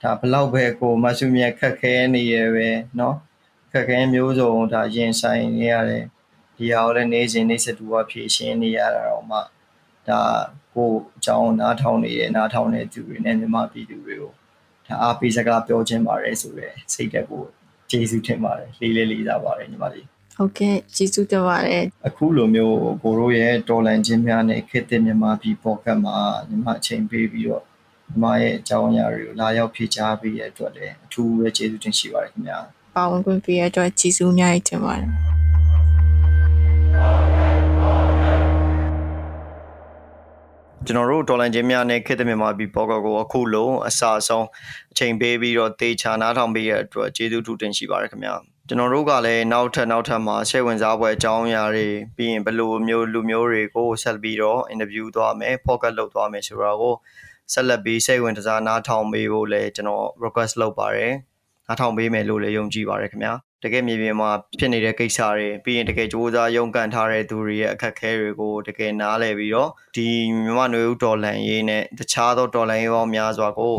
[0.01, 3.13] ဒါဘလောက်ပဲကိုမဆုမြခက်ခဲနေရပဲเนาะ
[3.76, 6.04] ခက်ခဲမျိုးစုံဒါရင်ဆိုင်နေရတယ်
[6.56, 9.38] ဒီဟာကိုလည်းနေစဉ်နေစတူကဖြည့်ရှင်းနေရတာတော့မှ
[10.08, 10.20] ဒါ
[10.74, 14.32] ကိုအကြောင်းနားထောင်နေတဲ့နားထောင်တဲ့သူတွေနဲ့မြန်မာပြည်သူတွေကို
[14.86, 17.42] ဒါအားပေးစကားပြောခြင်းပါတယ်ဆိုရယ်စိတ်တက်ကို
[17.90, 20.06] ကျေးဇူးတင်ပါတယ်လေးလေးလေးစားပါတယ်ညီမလေး
[20.36, 26.16] ဟုတ်ကဲ့ကျေးဇူးတင်ပါတယ်အခုလိုမျိုးကိုတို့ရဲ့တော်လန်ချင်းများနဲ့ခေတ်သစ်မြန်မာပြည်ပေါ်ကမှာ
[26.48, 27.62] ညီမအချိန်ပေးပြီးတော့
[28.08, 32.58] ညီမရဲ့အကြောင်းအရာတွေကိုလာရောက်ဖြေကြားပေးရတဲ့အတွက်လည်းအထူးပဲကျေးဇူးတင်ရှိပါတယ်ခင်ဗျာ
[32.96, 35.08] ပါဝင်ခွင့်ပေးရတဲ့အတွက်ကျေးဇူးအများကြီးတင်ပါတယ်
[40.86, 44.46] ကျွန်တော်တို့ဒေါ်လာချင်းများနဲ့ခေတ်သစ်မြန်မာပြည်ပေါ်ကကိုအခုလုံးအစအဆုံး
[44.92, 48.34] အချိန်ပေးပြီးတော့တေချာနားထောင်ပေးရတဲ့အတွက်ကျေးဇူးထူးတင်ရှိပါတယ်ခင်ဗျာ
[48.68, 56.94] ကျွန်တော်တို့ကလည်းနောက်ထပ်နောက်ထပ်မှာရှေ့ဝင်စားပွဲအကြောင်းအရာတွေပြီးရင်ဘယ်လိုမျိုးလူမျိုးတွေကိုဆက်ပြီးတော့အင်တာဗျူးသွားမယ် focus လုပ်သွားမယ်ဆိုတာကို
[57.52, 61.12] ဆက်လက်ပြီးစိတ်ဝင်စားနားထောင်ပေးဖို့လည်းကျွန်တော် request လုပ်ပါတယ်
[61.67, 63.33] နားထောင်ပေးမယ်လို့လည်းယုံကြည်ပါတယ်ခင်ဗျာ
[63.63, 64.29] တကယ်မြေပြင်မှာ
[64.59, 70.07] ဖြစ်နေတဲ့ကိစ္စတွေပြီးရင်တကယ်စ조사ရုံးကန်ထားတဲ့သူတွေရဲ့အခက်အခဲတွေကိုတကယ်နားလည်ပြီးတော့ဒီ
[70.43, 73.75] မြန်မာနွေဦးဒေါ်လန်ရေးနဲ့တခြားသောဒေါ်လန်ရေးပေါင်းများစွာကို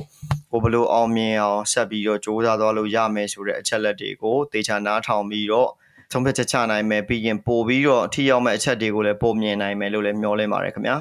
[0.51, 5.71] ကိုဘလို့အောင်မြင်အောင်ဆက်ပြီးတော့စ조사သွားလို့ရမယ်ဆိုတဲ့အချက်လက်တွေကိုတေချာနားထောင်ပြီးတော့
[6.13, 10.97] ဆုံးဖြတ်ချက်ချနိုင်မယ်ပြီးရင်ပို့ပြီးတော့အထီရောက်မဲ့အချက်တွေကိုလည်းပုံမြင်နိုင်မယ်လို့လည်းမျှော်လင့်ပါတယ်ခင်ဗျာ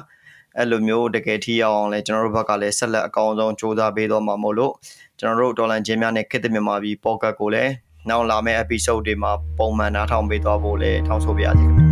[0.58, 4.72] အဲ့လိုမျိုးတကယ်ထီရောက်အောင်လည်းကျွန်တော်တို့ဘက်ကလည်းဆက်လက်အကောင်းဆုံးစ조사ပေးတော့မှာမို့လို့
[5.19, 7.71] ကျွန်တော်တို့ဒေါ်လန်ချင်းများနဲ့ခေတ်သစ်မြန်မာပြည်ပေါ့ကတ်ကိုလည်း
[8.09, 11.86] နောက်လာမယ့် episode တွေမှာပုံမှန်နားထောင်ပေးသွားဖို့လည်းထောင်းဆိုပါရစေ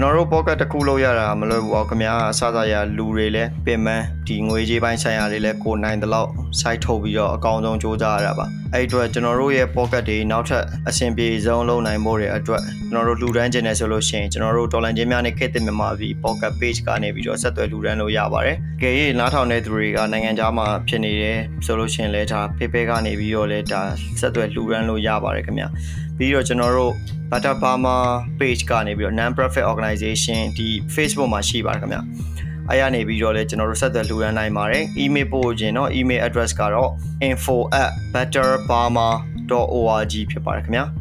[0.00, 6.30] ကျွန်တော်တို့ pocket တစ်ခုလောက်ရတာမလွယ်ဘူးအောင်ခင်ဗျာအစစရလူတွေလည်းပင်ပန်းဒီငွေကြေးပိုင်းဆိုင်ရာတွေလည်းကိုနိုင်တဲ့လောက်
[6.60, 23.80] site ထုတ်ပြီးတော့အကောင်းဆုံးစူးစမ်းရတာပါအဲ့အတွက်ကျွန်တော်တို့ရဲ့ pocket တွေနောက်ထပ်အဆင်ပြေဆုံးလုပ်နိုင်ဖို့တွေအတွက်ကျွန်တော်တို့လူတန်းကျင်နေဆိုလို့ရှိရင်ကျွန်တော်တို့ဒေါ်လာချင်းများနဲ့ခေတ်သစ်မြန်မာပြည် pocket page ကနေပြီးတော့ဆက်သွယ်လူတန်းလို့ရပါတယ်။ကြည့်ရင်နားထောင်တဲ့သူတွေကနိုင်ငံခြားမှာဖြစ်နေတယ်ဆိုလို့ရှိရင်လည်းဒါ PayPal ကနေပြီးတော့လည်းဒါ
[24.20, 25.68] ဆက်သွယ်လူတန်းလို့ရပါတယ်ခင်ဗျာ။
[26.19, 26.93] ပြီးတော့ကျွန်တော်တို့
[27.31, 27.97] Butter Burma
[28.39, 32.01] page ကနေပြီးတော့ non profit organization ဒီ Facebook မှာရှိပါတယ်ခင်ဗျာ။
[32.69, 36.91] အဲ့ရနေပြီးတော့လည်းကျွန်တော်တို့ဆက်သွယ်လှူဒါန်းနိုင်ပါတယ်။ email ပို့ခြင်းเนาะ email address ကတော့
[37.29, 40.85] info@betterburma.org ဖြစ်ပါတယ်ခင်ဗျာ။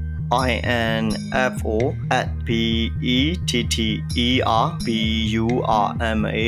[1.42, 1.74] info
[2.18, 2.48] at b
[3.16, 3.18] e
[3.48, 3.76] t t
[4.26, 4.28] e
[4.64, 4.88] r b
[5.44, 5.46] u
[5.84, 5.86] r
[6.18, 6.38] m a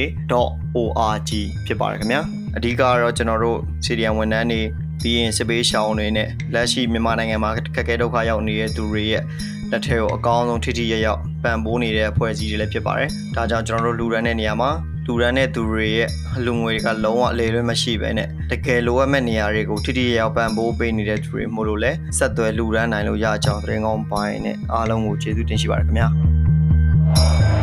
[0.74, 1.30] .org
[1.66, 2.20] ဖြစ်ပါတယ်ခင်ဗျာ
[2.56, 4.60] အဓိကကတော့ကျွန်တော်တို့စီရီယံဝန်ထမ်းတွေ
[5.01, 9.23] ပြီးရင်စပေးရှောင်းတွေနဲ့လက်ရှိမြန်မာနိုင်ငံမှာခက်ခဲဒုက္ခရောက်နေတဲ့သူတွေရဲ့
[9.71, 14.69] လက်ထဲကိုအကောင်းဆုံးထိထိရရောက်ပံ့ပိုးနေတဲ့အဖွဲ့အစည်းတွေလည်းဖြစ်ပါတယ်ဒါကြောင့်ကျွန်တော်တို့လူရန်တဲ့နေရာမှာ
[15.07, 16.09] လူရန်တဲ့သူတွေရဲ့
[16.45, 27.60] လူငွေတွေကလုံးဝအလေလွဲမရှိပဲနဲ့တကယ်လိုအပ်မဲ့နေရာတွေကိုထိထိရောက်ပံ့ပိုးပေးနေတဲ့သူတွေမို့လို့လဲဆက်သွယ်လူရန်နိုင်လို့ရကြောင်းသတင်းကောင်းပိုင်းနဲ့အားလုံးကိုကျေးဇူးတင်ရှိပါတယ်ခင်ဗျာ